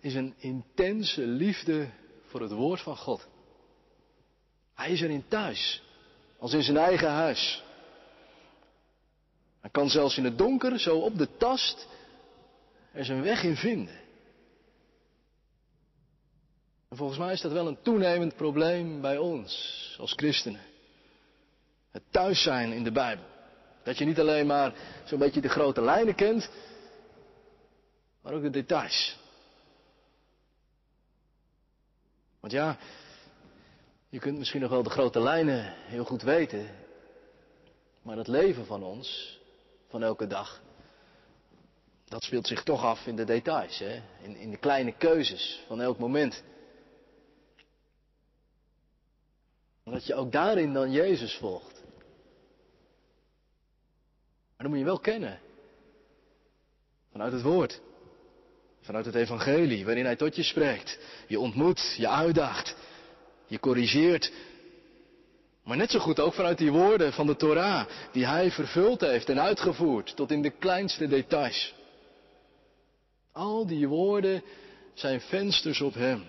is 0.00 0.14
een 0.14 0.34
intense 0.38 1.26
liefde 1.26 1.90
voor 2.26 2.40
het 2.40 2.52
woord 2.52 2.80
van 2.80 2.96
God. 2.96 3.28
Hij 4.74 4.90
is 4.90 5.00
erin 5.00 5.28
thuis, 5.28 5.82
als 6.38 6.52
in 6.52 6.62
zijn 6.62 6.76
eigen 6.76 7.10
huis. 7.10 7.62
Hij 9.60 9.70
kan 9.70 9.88
zelfs 9.88 10.16
in 10.16 10.24
het 10.24 10.38
donker, 10.38 10.80
zo 10.80 10.98
op 10.98 11.18
de 11.18 11.36
tast, 11.36 11.88
er 12.92 13.04
zijn 13.04 13.22
weg 13.22 13.42
in 13.42 13.56
vinden. 13.56 14.00
En 16.92 16.98
volgens 16.98 17.18
mij 17.18 17.32
is 17.32 17.40
dat 17.40 17.52
wel 17.52 17.66
een 17.66 17.82
toenemend 17.82 18.36
probleem 18.36 19.00
bij 19.00 19.18
ons 19.18 19.96
als 19.98 20.12
christenen. 20.12 20.60
Het 21.90 22.02
thuis 22.10 22.42
zijn 22.42 22.72
in 22.72 22.84
de 22.84 22.92
Bijbel. 22.92 23.24
Dat 23.82 23.98
je 23.98 24.04
niet 24.04 24.20
alleen 24.20 24.46
maar 24.46 24.74
zo'n 25.04 25.18
beetje 25.18 25.40
de 25.40 25.48
grote 25.48 25.82
lijnen 25.82 26.14
kent, 26.14 26.50
maar 28.22 28.32
ook 28.32 28.42
de 28.42 28.50
details. 28.50 29.18
Want 32.40 32.52
ja, 32.52 32.78
je 34.08 34.18
kunt 34.18 34.38
misschien 34.38 34.60
nog 34.60 34.70
wel 34.70 34.82
de 34.82 34.90
grote 34.90 35.20
lijnen 35.20 35.74
heel 35.74 36.04
goed 36.04 36.22
weten, 36.22 36.70
maar 38.02 38.16
het 38.16 38.28
leven 38.28 38.66
van 38.66 38.82
ons, 38.82 39.38
van 39.88 40.02
elke 40.02 40.26
dag, 40.26 40.60
dat 42.04 42.22
speelt 42.22 42.46
zich 42.46 42.62
toch 42.62 42.82
af 42.82 43.06
in 43.06 43.16
de 43.16 43.24
details, 43.24 43.78
hè? 43.78 44.02
In, 44.22 44.36
in 44.36 44.50
de 44.50 44.58
kleine 44.58 44.92
keuzes 44.92 45.64
van 45.66 45.80
elk 45.80 45.98
moment. 45.98 46.42
Dat 49.84 50.06
je 50.06 50.14
ook 50.14 50.32
daarin 50.32 50.72
dan 50.72 50.92
Jezus 50.92 51.36
volgt. 51.36 51.82
Maar 54.46 54.56
dan 54.56 54.68
moet 54.68 54.78
je 54.78 54.84
wel 54.84 54.98
kennen. 54.98 55.40
Vanuit 57.10 57.32
het 57.32 57.42
woord. 57.42 57.80
Vanuit 58.80 59.04
het 59.04 59.14
evangelie, 59.14 59.84
waarin 59.84 60.04
hij 60.04 60.16
tot 60.16 60.36
je 60.36 60.42
spreekt. 60.42 60.98
Je 61.26 61.40
ontmoet, 61.40 61.94
je 61.96 62.08
uitdaagt, 62.08 62.76
je 63.46 63.58
corrigeert. 63.58 64.32
Maar 65.64 65.76
net 65.76 65.90
zo 65.90 65.98
goed 65.98 66.20
ook 66.20 66.34
vanuit 66.34 66.58
die 66.58 66.72
woorden 66.72 67.12
van 67.12 67.26
de 67.26 67.36
Torah, 67.36 67.86
die 68.12 68.26
hij 68.26 68.50
vervuld 68.50 69.00
heeft 69.00 69.28
en 69.28 69.40
uitgevoerd 69.40 70.16
tot 70.16 70.30
in 70.30 70.42
de 70.42 70.50
kleinste 70.50 71.08
details. 71.08 71.74
Al 73.32 73.66
die 73.66 73.88
woorden 73.88 74.42
zijn 74.94 75.20
vensters 75.20 75.80
op 75.80 75.94
hem. 75.94 76.24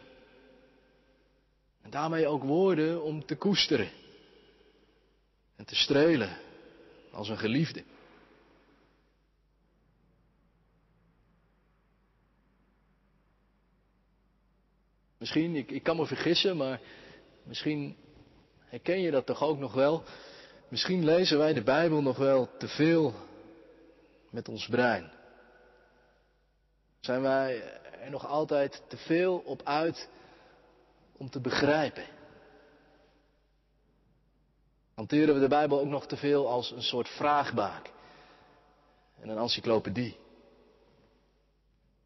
En 1.84 1.90
daarmee 1.90 2.28
ook 2.28 2.44
woorden 2.44 3.04
om 3.04 3.26
te 3.26 3.36
koesteren. 3.36 3.90
En 5.56 5.66
te 5.66 5.76
strelen 5.76 6.38
als 7.12 7.30
een 7.30 7.38
geliefde. 7.38 7.84
Misschien, 15.18 15.56
ik, 15.56 15.72
ik 15.72 15.84
kan 15.84 15.96
me 15.96 16.06
vergissen, 16.06 16.58
maar 16.58 16.80
misschien 17.44 17.96
herken 18.60 19.02
je 19.02 19.12
dat 19.12 19.26
toch 19.26 19.44
ook 19.44 19.58
nog 19.58 19.74
wel. 19.74 20.04
Misschien 20.68 21.06
lezen 21.06 21.38
wij 21.38 21.54
de 21.54 21.64
Bijbel 21.64 22.02
nog 22.02 22.18
wel 22.18 22.50
te 22.58 22.68
veel 22.68 23.14
met 24.30 24.50
ons 24.50 24.68
brein. 24.68 25.12
Zijn 27.00 27.22
wij 27.22 27.62
er 28.02 28.10
nog 28.10 28.28
altijd 28.28 28.84
te 28.88 28.98
veel 28.98 29.38
op 29.38 29.62
uit 29.64 30.10
om 31.18 31.30
te 31.30 31.40
begrijpen? 31.40 32.06
Hanteren 34.94 35.34
we 35.34 35.40
de 35.40 35.48
Bijbel 35.48 35.80
ook 35.80 35.88
nog 35.88 36.06
te 36.06 36.18
veel 36.18 36.50
als 36.50 36.72
een 36.72 36.84
soort 36.84 37.10
vraagbaak 37.10 37.92
en 39.20 39.30
een 39.30 39.38
encyclopedie? 39.38 40.18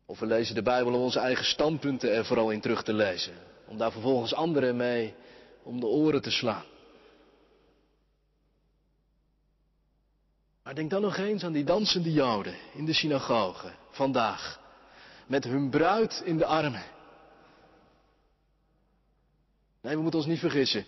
Of 0.05 0.19
we 0.19 0.25
lezen 0.25 0.55
de 0.55 0.61
Bijbel 0.61 0.93
om 0.93 1.01
onze 1.01 1.19
eigen 1.19 1.45
standpunten 1.45 2.13
er 2.13 2.25
vooral 2.25 2.51
in 2.51 2.61
terug 2.61 2.83
te 2.83 2.93
lezen, 2.93 3.33
om 3.67 3.77
daar 3.77 3.91
vervolgens 3.91 4.33
anderen 4.33 4.75
mee 4.75 5.13
om 5.63 5.79
de 5.79 5.85
oren 5.85 6.21
te 6.21 6.31
slaan. 6.31 6.65
Maar 10.63 10.75
denk 10.75 10.89
dan 10.89 11.01
nog 11.01 11.17
eens 11.17 11.43
aan 11.43 11.51
die 11.51 11.63
dansende 11.63 12.11
Joden 12.11 12.55
in 12.73 12.85
de 12.85 12.93
synagoge 12.93 13.71
vandaag, 13.89 14.59
met 15.25 15.43
hun 15.43 15.69
bruid 15.69 16.21
in 16.25 16.37
de 16.37 16.45
armen. 16.45 16.83
Nee, 19.87 19.95
we 19.95 20.01
moeten 20.01 20.19
ons 20.19 20.29
niet 20.29 20.39
vergissen. 20.39 20.85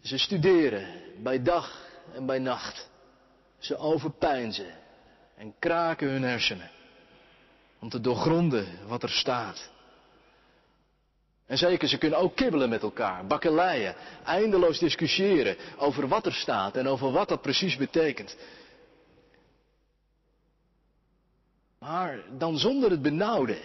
Ze 0.00 0.18
studeren 0.18 0.86
bij 1.22 1.42
dag 1.42 1.88
en 2.12 2.26
bij 2.26 2.38
nacht. 2.38 2.90
Ze 3.58 3.76
overpijnzen 3.76 4.74
en 5.36 5.54
kraken 5.58 6.08
hun 6.08 6.22
hersenen. 6.22 6.70
Om 7.80 7.88
te 7.88 8.00
doorgronden 8.00 8.66
wat 8.86 9.02
er 9.02 9.10
staat. 9.10 9.70
En 11.46 11.58
zeker, 11.58 11.88
ze 11.88 11.98
kunnen 11.98 12.18
ook 12.18 12.36
kibbelen 12.36 12.68
met 12.68 12.82
elkaar, 12.82 13.26
bakkeleien, 13.26 13.94
eindeloos 14.24 14.78
discussiëren 14.78 15.56
over 15.76 16.08
wat 16.08 16.26
er 16.26 16.34
staat 16.34 16.76
en 16.76 16.88
over 16.88 17.12
wat 17.12 17.28
dat 17.28 17.42
precies 17.42 17.76
betekent. 17.76 18.36
Maar 21.78 22.18
dan 22.38 22.58
zonder 22.58 22.90
het 22.90 23.02
benauwde 23.02 23.58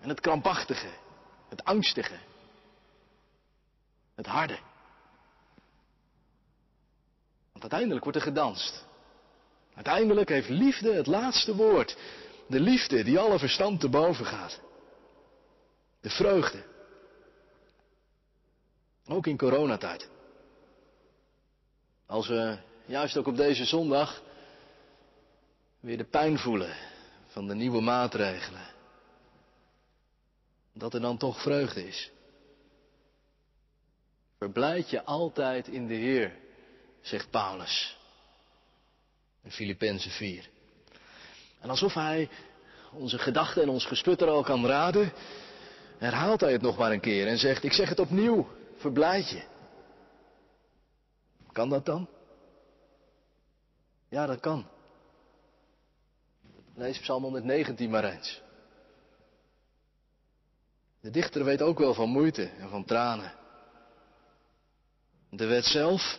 en 0.00 0.08
het 0.08 0.20
krampachtige, 0.20 0.88
het 1.48 1.64
angstige, 1.64 2.14
het 4.14 4.26
harde. 4.26 4.58
Want 7.52 7.72
uiteindelijk 7.72 8.02
wordt 8.04 8.18
er 8.18 8.24
gedanst. 8.24 8.84
Uiteindelijk 9.74 10.28
heeft 10.28 10.48
liefde 10.48 10.92
het 10.92 11.06
laatste 11.06 11.54
woord. 11.54 11.96
De 12.46 12.60
liefde 12.60 13.04
die 13.04 13.18
alle 13.18 13.38
verstand 13.38 13.80
te 13.80 13.88
boven 13.88 14.26
gaat. 14.26 14.60
De 16.00 16.10
vreugde. 16.10 16.64
Ook 19.06 19.26
in 19.26 19.36
coronatijd. 19.36 20.08
Als 22.06 22.28
we 22.28 22.58
juist 22.86 23.16
ook 23.16 23.26
op 23.26 23.36
deze 23.36 23.64
zondag 23.64 24.22
weer 25.80 25.96
de 25.96 26.04
pijn 26.04 26.38
voelen 26.38 26.76
van 27.26 27.46
de 27.46 27.54
nieuwe 27.54 27.80
maatregelen. 27.80 28.72
Dat 30.72 30.94
er 30.94 31.00
dan 31.00 31.16
toch 31.16 31.42
vreugde 31.42 31.86
is. 31.86 32.10
Verblijd 34.44 34.90
je 34.90 35.04
altijd 35.04 35.68
in 35.68 35.86
de 35.86 35.94
Heer, 35.94 36.36
zegt 37.00 37.30
Paulus. 37.30 37.98
In 39.42 39.50
Filippenzen 39.50 40.10
4. 40.10 40.50
En 41.60 41.70
alsof 41.70 41.94
hij 41.94 42.28
onze 42.92 43.18
gedachten 43.18 43.62
en 43.62 43.68
ons 43.68 43.86
gesputter 43.86 44.28
al 44.28 44.42
kan 44.42 44.66
raden, 44.66 45.12
herhaalt 45.98 46.40
hij 46.40 46.52
het 46.52 46.62
nog 46.62 46.76
maar 46.76 46.92
een 46.92 47.00
keer 47.00 47.26
en 47.26 47.38
zegt, 47.38 47.64
ik 47.64 47.72
zeg 47.72 47.88
het 47.88 47.98
opnieuw, 47.98 48.48
verblijd 48.76 49.30
je. 49.30 49.42
Kan 51.52 51.68
dat 51.68 51.86
dan? 51.86 52.08
Ja, 54.08 54.26
dat 54.26 54.40
kan. 54.40 54.66
Lees 56.74 56.98
Psalm 56.98 57.22
119 57.22 57.90
maar 57.90 58.04
eens. 58.04 58.42
De 61.00 61.10
dichter 61.10 61.44
weet 61.44 61.62
ook 61.62 61.78
wel 61.78 61.94
van 61.94 62.08
moeite 62.08 62.44
en 62.44 62.68
van 62.68 62.84
tranen. 62.84 63.42
De 65.36 65.46
wet 65.46 65.64
zelf, 65.64 66.18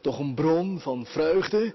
toch 0.00 0.18
een 0.18 0.34
bron 0.34 0.80
van 0.80 1.06
vreugde, 1.06 1.74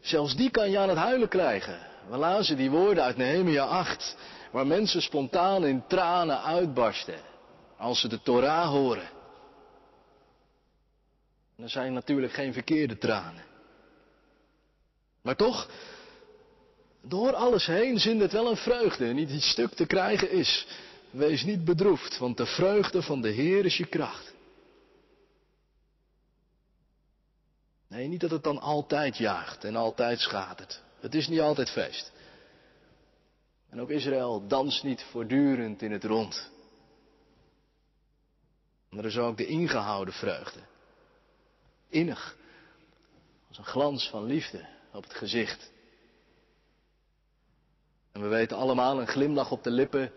zelfs 0.00 0.36
die 0.36 0.50
kan 0.50 0.70
je 0.70 0.78
aan 0.78 0.88
het 0.88 0.98
huilen 0.98 1.28
krijgen. 1.28 1.86
We 2.10 2.16
lazen 2.16 2.56
die 2.56 2.70
woorden 2.70 3.04
uit 3.04 3.16
Nehemia 3.16 3.64
8, 3.64 4.16
waar 4.50 4.66
mensen 4.66 5.02
spontaan 5.02 5.66
in 5.66 5.84
tranen 5.86 6.42
uitbarsten 6.42 7.20
als 7.76 8.00
ze 8.00 8.08
de 8.08 8.22
Torah 8.22 8.68
horen. 8.68 9.08
En 11.56 11.64
er 11.64 11.70
zijn 11.70 11.92
natuurlijk 11.92 12.32
geen 12.32 12.52
verkeerde 12.52 12.98
tranen. 12.98 13.44
Maar 15.22 15.36
toch, 15.36 15.68
door 17.02 17.34
alles 17.34 17.66
heen 17.66 17.98
zindt 17.98 18.22
het 18.22 18.32
wel 18.32 18.50
een 18.50 18.56
vreugde, 18.56 19.06
niet 19.06 19.30
iets 19.30 19.50
stuk 19.50 19.74
te 19.74 19.86
krijgen 19.86 20.30
is. 20.30 20.66
Wees 21.10 21.44
niet 21.44 21.64
bedroefd, 21.64 22.18
want 22.18 22.36
de 22.36 22.46
vreugde 22.46 23.02
van 23.02 23.20
de 23.20 23.30
Heer 23.30 23.64
is 23.64 23.76
je 23.76 23.86
kracht. 23.86 24.34
Nee, 27.98 28.08
niet 28.08 28.20
dat 28.20 28.30
het 28.30 28.42
dan 28.42 28.60
altijd 28.60 29.16
jaagt 29.16 29.64
en 29.64 29.76
altijd 29.76 30.20
schatert. 30.20 30.82
Het 31.00 31.14
is 31.14 31.28
niet 31.28 31.40
altijd 31.40 31.70
feest. 31.70 32.12
En 33.68 33.80
ook 33.80 33.90
Israël 33.90 34.46
danst 34.46 34.82
niet 34.82 35.02
voortdurend 35.02 35.82
in 35.82 35.92
het 35.92 36.04
rond. 36.04 36.50
Maar 38.90 38.98
er 38.98 39.10
is 39.10 39.18
ook 39.18 39.36
de 39.36 39.46
ingehouden 39.46 40.14
vreugde. 40.14 40.60
Innig. 41.88 42.36
Als 43.48 43.58
een 43.58 43.64
glans 43.64 44.08
van 44.08 44.24
liefde 44.24 44.66
op 44.92 45.02
het 45.02 45.14
gezicht. 45.14 45.72
En 48.12 48.20
we 48.20 48.28
weten 48.28 48.56
allemaal, 48.56 49.00
een 49.00 49.06
glimlach 49.06 49.50
op 49.50 49.62
de 49.62 49.70
lippen 49.70 50.12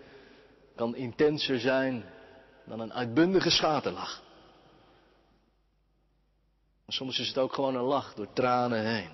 kan 0.76 0.96
intenser 0.96 1.60
zijn 1.60 2.06
dan 2.66 2.80
een 2.80 2.94
uitbundige 2.94 3.50
schaterlach. 3.50 4.30
Soms 6.92 7.20
is 7.20 7.28
het 7.28 7.38
ook 7.38 7.54
gewoon 7.54 7.76
een 7.76 7.82
lach 7.82 8.14
door 8.14 8.34
tranen 8.34 8.86
heen. 8.86 9.10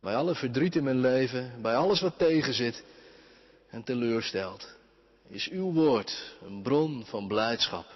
Bij 0.00 0.16
alle 0.16 0.34
verdriet 0.34 0.76
in 0.76 0.84
mijn 0.84 1.00
leven, 1.00 1.62
bij 1.62 1.76
alles 1.76 2.00
wat 2.00 2.18
tegenzit 2.18 2.84
en 3.70 3.82
teleurstelt, 3.82 4.76
is 5.28 5.48
uw 5.48 5.72
woord 5.72 6.36
een 6.42 6.62
bron 6.62 7.04
van 7.06 7.28
blijdschap. 7.28 7.86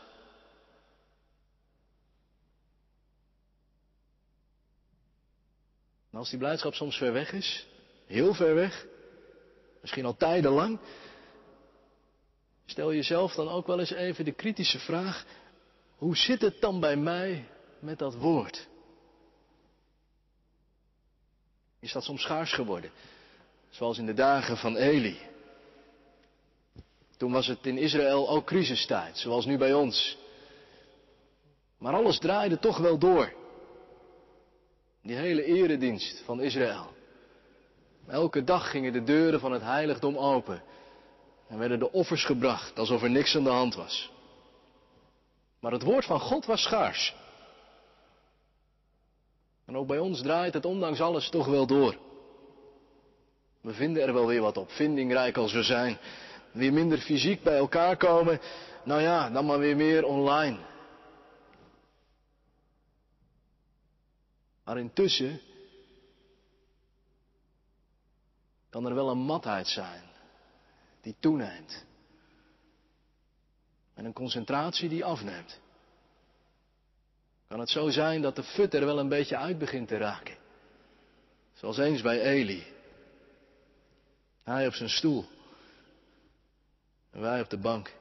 En 6.11 6.19
als 6.19 6.31
die 6.31 6.39
blijdschap 6.39 6.75
soms 6.75 6.97
ver 6.97 7.13
weg 7.13 7.33
is, 7.33 7.67
heel 8.07 8.35
ver 8.35 8.55
weg, 8.55 8.87
misschien 9.81 10.05
al 10.05 10.17
tijdenlang, 10.17 10.79
stel 12.67 12.95
jezelf 12.95 13.35
dan 13.35 13.49
ook 13.49 13.67
wel 13.67 13.81
eens 13.81 13.93
even 13.93 14.25
de 14.25 14.33
kritische 14.33 14.79
vraag, 14.79 15.25
hoe 15.97 16.17
zit 16.17 16.41
het 16.41 16.61
dan 16.61 16.81
bij 16.81 16.97
mij 16.97 17.49
met 17.81 17.99
dat 17.99 18.15
woord? 18.15 18.69
Is 21.81 21.93
dat 21.93 22.05
soms 22.05 22.23
schaars 22.23 22.53
geworden? 22.53 22.91
Zoals 23.71 23.99
in 23.99 24.07
de 24.07 24.15
dagen 24.15 24.57
van 24.57 24.77
Eli. 24.77 25.19
Toen 27.17 27.33
was 27.33 27.47
het 27.47 27.67
in 27.67 27.79
Israël 27.79 28.29
ook 28.29 28.47
crisistijd, 28.47 29.19
zoals 29.19 29.45
nu 29.47 29.59
bij 29.59 29.75
ons. 29.75 30.19
Maar 31.79 31.95
alles 31.95 32.19
draaide 32.19 32.59
toch 32.59 32.79
wel 32.79 32.99
door. 32.99 33.33
Die 35.03 35.17
hele 35.17 35.45
eredienst 35.45 36.23
van 36.25 36.41
Israël. 36.41 36.97
Elke 38.07 38.45
dag 38.45 38.71
gingen 38.71 38.93
de 38.93 39.03
deuren 39.03 39.41
van 39.41 39.53
het 39.53 39.63
heiligdom 39.63 40.17
open. 40.17 40.63
En 41.49 41.59
werden 41.59 41.79
de 41.79 41.93
offers 41.93 42.25
gebracht, 42.25 42.79
alsof 42.79 43.03
er 43.03 43.11
niks 43.11 43.37
aan 43.37 43.45
de 43.45 43.51
hand 43.51 43.75
was. 43.75 44.11
Maar 45.61 45.73
het 45.73 45.83
woord 45.83 46.05
van 46.05 46.21
God 46.21 46.47
was 46.47 46.63
schaars. 46.63 47.15
En 49.69 49.77
ook 49.77 49.87
bij 49.87 49.99
ons 49.99 50.23
draait 50.23 50.55
het 50.55 50.65
ondanks 50.65 51.01
alles 51.01 51.29
toch 51.29 51.47
wel 51.47 51.67
door. 51.67 51.99
We 53.61 53.73
vinden 53.73 54.03
er 54.03 54.13
wel 54.13 54.27
weer 54.27 54.41
wat 54.41 54.57
op, 54.57 54.71
vindingrijk 54.71 55.37
als 55.37 55.53
we 55.53 55.63
zijn. 55.63 55.99
Weer 56.53 56.73
minder 56.73 56.99
fysiek 56.99 57.43
bij 57.43 57.57
elkaar 57.57 57.97
komen. 57.97 58.41
Nou 58.85 59.01
ja, 59.01 59.31
dan 59.31 59.47
maar 59.47 59.59
weer 59.59 59.77
meer 59.77 60.05
online. 60.05 60.59
Maar 64.65 64.79
intussen 64.79 65.41
kan 68.71 68.87
er 68.87 68.95
wel 68.95 69.11
een 69.11 69.19
matheid 69.19 69.69
zijn 69.69 70.03
die 71.01 71.17
toeneemt. 71.19 71.85
En 73.95 74.05
een 74.05 74.13
concentratie 74.13 74.89
die 74.89 75.05
afneemt. 75.05 75.61
Kan 77.49 77.61
het 77.61 77.71
zo 77.71 77.89
zijn 77.89 78.23
dat 78.23 78.37
de 78.37 78.43
fut 78.43 78.75
er 78.75 78.85
wel 78.85 78.99
een 78.99 79.09
beetje 79.09 79.37
uit 79.37 79.59
begint 79.59 79.89
te 79.89 79.97
raken? 79.97 80.37
Zoals 81.53 81.79
eens 81.79 82.03
bij 82.03 82.21
Eli. 82.21 82.67
Hij 84.43 84.67
op 84.67 84.75
zijn 84.75 84.89
stoel. 84.89 85.25
En 87.11 87.21
wij 87.21 87.41
op 87.41 87.51
de 87.51 87.59
bank. 87.59 87.93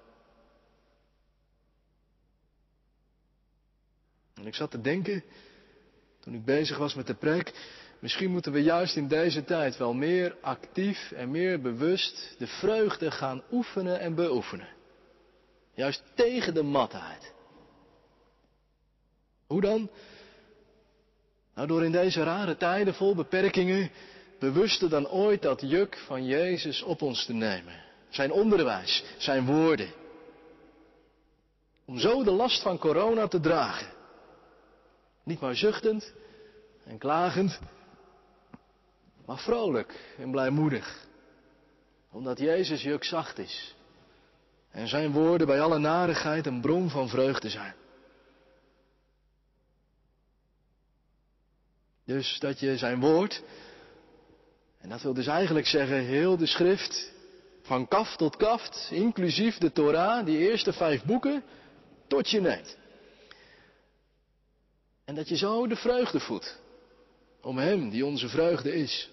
En 4.33 4.45
ik 4.45 4.55
zat 4.55 4.71
te 4.71 4.81
denken, 4.81 5.23
toen 6.19 6.33
ik 6.33 6.45
bezig 6.45 6.77
was 6.77 6.93
met 6.93 7.07
de 7.07 7.15
preek, 7.15 7.53
misschien 7.99 8.31
moeten 8.31 8.51
we 8.51 8.63
juist 8.63 8.95
in 8.95 9.07
deze 9.07 9.43
tijd 9.43 9.77
wel 9.77 9.93
meer 9.93 10.38
actief 10.41 11.12
en 11.12 11.31
meer 11.31 11.62
bewust 11.62 12.36
de 12.38 12.47
vreugde 12.47 13.12
gaan 13.12 13.43
oefenen 13.51 13.99
en 13.99 14.15
beoefenen. 14.15 14.69
Juist 15.73 16.03
tegen 16.13 16.53
de 16.53 16.63
matheid. 16.63 17.36
Hoe 19.47 19.62
dan? 19.62 19.89
Nou, 21.55 21.67
door 21.67 21.83
in 21.83 21.91
deze 21.91 22.23
rare 22.23 22.57
tijden 22.57 22.93
vol 22.93 23.15
beperkingen 23.15 23.91
bewuster 24.39 24.89
dan 24.89 25.10
ooit 25.10 25.41
dat 25.41 25.62
juk 25.62 25.97
van 25.97 26.25
Jezus 26.25 26.81
op 26.83 27.01
ons 27.01 27.25
te 27.25 27.33
nemen. 27.33 27.83
Zijn 28.10 28.31
onderwijs, 28.31 29.03
zijn 29.17 29.45
woorden. 29.45 29.89
Om 31.86 31.99
zo 31.99 32.23
de 32.23 32.31
last 32.31 32.62
van 32.62 32.77
corona 32.77 33.27
te 33.27 33.39
dragen. 33.39 33.88
Niet 35.23 35.39
maar 35.39 35.55
zuchtend 35.55 36.13
en 36.83 36.97
klagend, 36.97 37.60
maar 39.25 39.38
vrolijk 39.38 40.13
en 40.17 40.31
blijmoedig. 40.31 41.05
Omdat 42.12 42.39
Jezus 42.39 42.81
juk 42.81 43.03
zacht 43.03 43.38
is. 43.38 43.75
En 44.71 44.88
zijn 44.88 45.12
woorden 45.12 45.47
bij 45.47 45.62
alle 45.62 45.77
narigheid 45.77 46.45
een 46.45 46.62
bron 46.62 46.89
van 46.89 47.10
vreugde 47.10 47.49
zijn. 47.49 47.75
Dus 52.08 52.39
dat 52.39 52.60
je 52.60 52.78
zijn 52.78 53.00
woord, 53.00 53.43
en 54.78 54.89
dat 54.89 55.02
wil 55.02 55.13
dus 55.13 55.28
eigenlijk 55.28 55.67
zeggen 55.67 56.06
heel 56.06 56.38
de 56.38 56.46
schrift, 56.46 57.13
van 57.62 57.88
kaf 57.88 58.15
tot 58.15 58.36
kaft, 58.36 58.89
inclusief 58.91 59.58
de 59.58 59.72
Torah, 59.72 60.26
die 60.26 60.38
eerste 60.38 60.74
vijf 60.74 61.04
boeken, 61.04 61.43
tot 62.08 62.30
je 62.30 62.41
neemt. 62.41 62.78
En 65.06 65.15
dat 65.15 65.28
je 65.30 65.38
zo 65.38 65.67
de 65.67 65.76
vreugde 65.76 66.20
voedt. 66.20 66.60
Om 67.41 67.58
Hem, 67.58 67.89
die 67.89 68.06
onze 68.06 68.30
vreugde 68.30 68.74
is. 68.74 69.10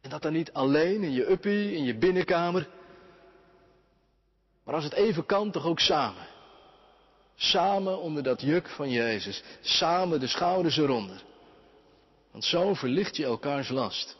En 0.00 0.10
dat 0.10 0.22
dan 0.22 0.32
niet 0.32 0.52
alleen 0.52 1.02
in 1.02 1.12
je 1.12 1.30
uppie, 1.30 1.72
in 1.72 1.84
je 1.84 1.94
binnenkamer. 1.94 2.68
Maar 4.64 4.74
als 4.74 4.84
het 4.84 4.92
even 4.92 5.26
kan, 5.26 5.50
toch 5.50 5.66
ook 5.66 5.80
samen. 5.80 6.26
Samen 7.36 7.98
onder 8.00 8.22
dat 8.22 8.40
juk 8.40 8.68
van 8.68 8.90
Jezus. 8.90 9.42
Samen 9.60 10.20
de 10.20 10.26
schouders 10.26 10.76
eronder. 10.76 11.22
Want 12.30 12.44
zo 12.44 12.74
verlicht 12.74 13.16
je 13.16 13.24
elkaars 13.24 13.68
last. 13.68 14.16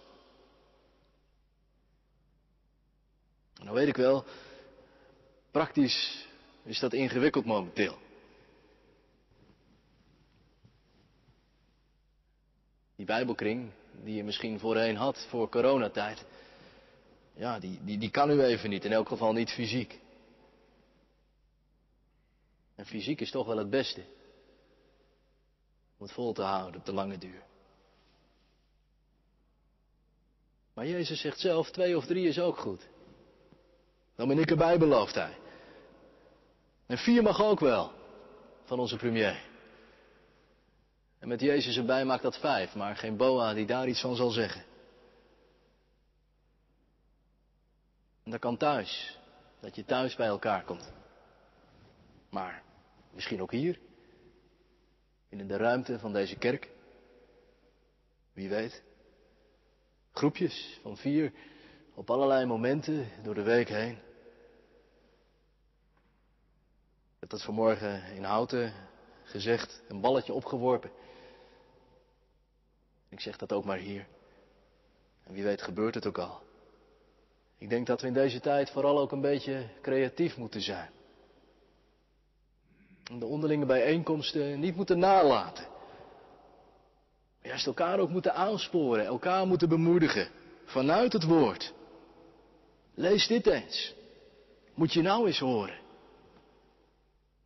Nou 3.62 3.74
weet 3.74 3.88
ik 3.88 3.96
wel, 3.96 4.24
praktisch 5.50 6.26
is 6.62 6.78
dat 6.78 6.92
ingewikkeld 6.92 7.44
momenteel. 7.44 7.98
Die 12.96 13.06
Bijbelkring, 13.06 13.70
die 14.04 14.14
je 14.14 14.24
misschien 14.24 14.58
voorheen 14.58 14.96
had 14.96 15.26
voor 15.28 15.48
coronatijd, 15.48 16.24
ja, 17.34 17.58
die, 17.58 17.78
die, 17.82 17.98
die 17.98 18.10
kan 18.10 18.30
u 18.30 18.42
even 18.42 18.70
niet, 18.70 18.84
in 18.84 18.92
elk 18.92 19.08
geval 19.08 19.32
niet 19.32 19.50
fysiek. 19.50 19.98
Fysiek 22.86 23.20
is 23.20 23.30
toch 23.30 23.46
wel 23.46 23.56
het 23.56 23.70
beste. 23.70 24.00
Om 25.98 26.06
het 26.06 26.12
vol 26.12 26.32
te 26.32 26.42
houden 26.42 26.80
op 26.80 26.86
de 26.86 26.92
lange 26.92 27.18
duur. 27.18 27.42
Maar 30.74 30.86
Jezus 30.86 31.20
zegt 31.20 31.40
zelf, 31.40 31.70
twee 31.70 31.96
of 31.96 32.06
drie 32.06 32.28
is 32.28 32.38
ook 32.38 32.58
goed. 32.58 32.88
Dan 34.14 34.28
ben 34.28 34.38
ik 34.38 34.50
erbij, 34.50 34.78
belooft 34.78 35.14
hij. 35.14 35.36
En 36.86 36.98
vier 36.98 37.22
mag 37.22 37.42
ook 37.42 37.60
wel, 37.60 37.92
van 38.64 38.78
onze 38.78 38.96
premier. 38.96 39.44
En 41.18 41.28
met 41.28 41.40
Jezus 41.40 41.76
erbij 41.76 42.04
maakt 42.04 42.22
dat 42.22 42.38
vijf, 42.38 42.74
maar 42.74 42.96
geen 42.96 43.16
boa 43.16 43.54
die 43.54 43.66
daar 43.66 43.88
iets 43.88 44.00
van 44.00 44.16
zal 44.16 44.30
zeggen. 44.30 44.64
En 48.24 48.30
dat 48.30 48.40
kan 48.40 48.56
thuis, 48.56 49.18
dat 49.60 49.74
je 49.76 49.84
thuis 49.84 50.16
bij 50.16 50.26
elkaar 50.26 50.64
komt. 50.64 50.92
Maar 52.30 52.62
misschien 53.16 53.42
ook 53.42 53.50
hier, 53.50 53.78
in 55.28 55.48
de 55.48 55.56
ruimte 55.56 55.98
van 55.98 56.12
deze 56.12 56.36
kerk. 56.36 56.70
Wie 58.32 58.48
weet. 58.48 58.82
Groepjes 60.12 60.78
van 60.82 60.96
vier 60.96 61.32
op 61.94 62.10
allerlei 62.10 62.46
momenten 62.46 63.08
door 63.22 63.34
de 63.34 63.42
week 63.42 63.68
heen. 63.68 63.94
Ik 67.14 67.22
heb 67.22 67.30
dat 67.30 67.42
vanmorgen 67.42 68.12
in 68.12 68.24
Houten 68.24 68.72
gezegd, 69.22 69.82
een 69.88 70.00
balletje 70.00 70.32
opgeworpen. 70.32 70.90
Ik 73.08 73.20
zeg 73.20 73.36
dat 73.36 73.52
ook 73.52 73.64
maar 73.64 73.78
hier. 73.78 74.06
En 75.24 75.32
wie 75.32 75.44
weet 75.44 75.62
gebeurt 75.62 75.94
het 75.94 76.06
ook 76.06 76.18
al. 76.18 76.42
Ik 77.58 77.68
denk 77.68 77.86
dat 77.86 78.00
we 78.00 78.06
in 78.06 78.12
deze 78.12 78.40
tijd 78.40 78.70
vooral 78.70 78.98
ook 78.98 79.12
een 79.12 79.20
beetje 79.20 79.68
creatief 79.82 80.36
moeten 80.36 80.60
zijn. 80.60 80.90
De 83.12 83.26
onderlinge 83.26 83.66
bijeenkomsten 83.66 84.60
niet 84.60 84.76
moeten 84.76 84.98
nalaten. 84.98 85.66
Juist 87.42 87.66
elkaar 87.66 87.98
ook 87.98 88.10
moeten 88.10 88.34
aansporen, 88.34 89.04
elkaar 89.04 89.46
moeten 89.46 89.68
bemoedigen. 89.68 90.28
Vanuit 90.64 91.12
het 91.12 91.24
woord. 91.24 91.72
Lees 92.94 93.26
dit 93.26 93.46
eens. 93.46 93.94
Moet 94.74 94.92
je 94.92 95.02
nou 95.02 95.26
eens 95.26 95.38
horen. 95.38 95.78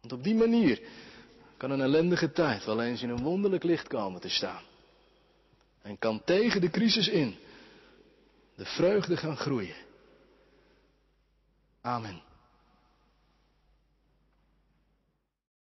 Want 0.01 0.13
op 0.13 0.25
die 0.25 0.35
manier 0.35 0.81
kan 1.57 1.71
een 1.71 1.81
ellendige 1.81 2.33
tijd 2.33 2.65
wel 2.65 2.83
eens 2.83 3.03
in 3.03 3.11
een 3.11 3.23
wonderlijk 3.23 3.63
licht 3.63 3.89
komen 3.89 4.21
te 4.21 4.29
staan. 4.29 4.63
En 5.83 5.99
kan 5.99 6.25
tegen 6.25 6.61
de 6.61 6.71
crisis 6.71 7.09
in 7.09 7.37
de 8.55 8.65
vreugde 8.65 9.17
gaan 9.17 9.37
groeien. 9.37 9.77
Amen. 11.81 12.30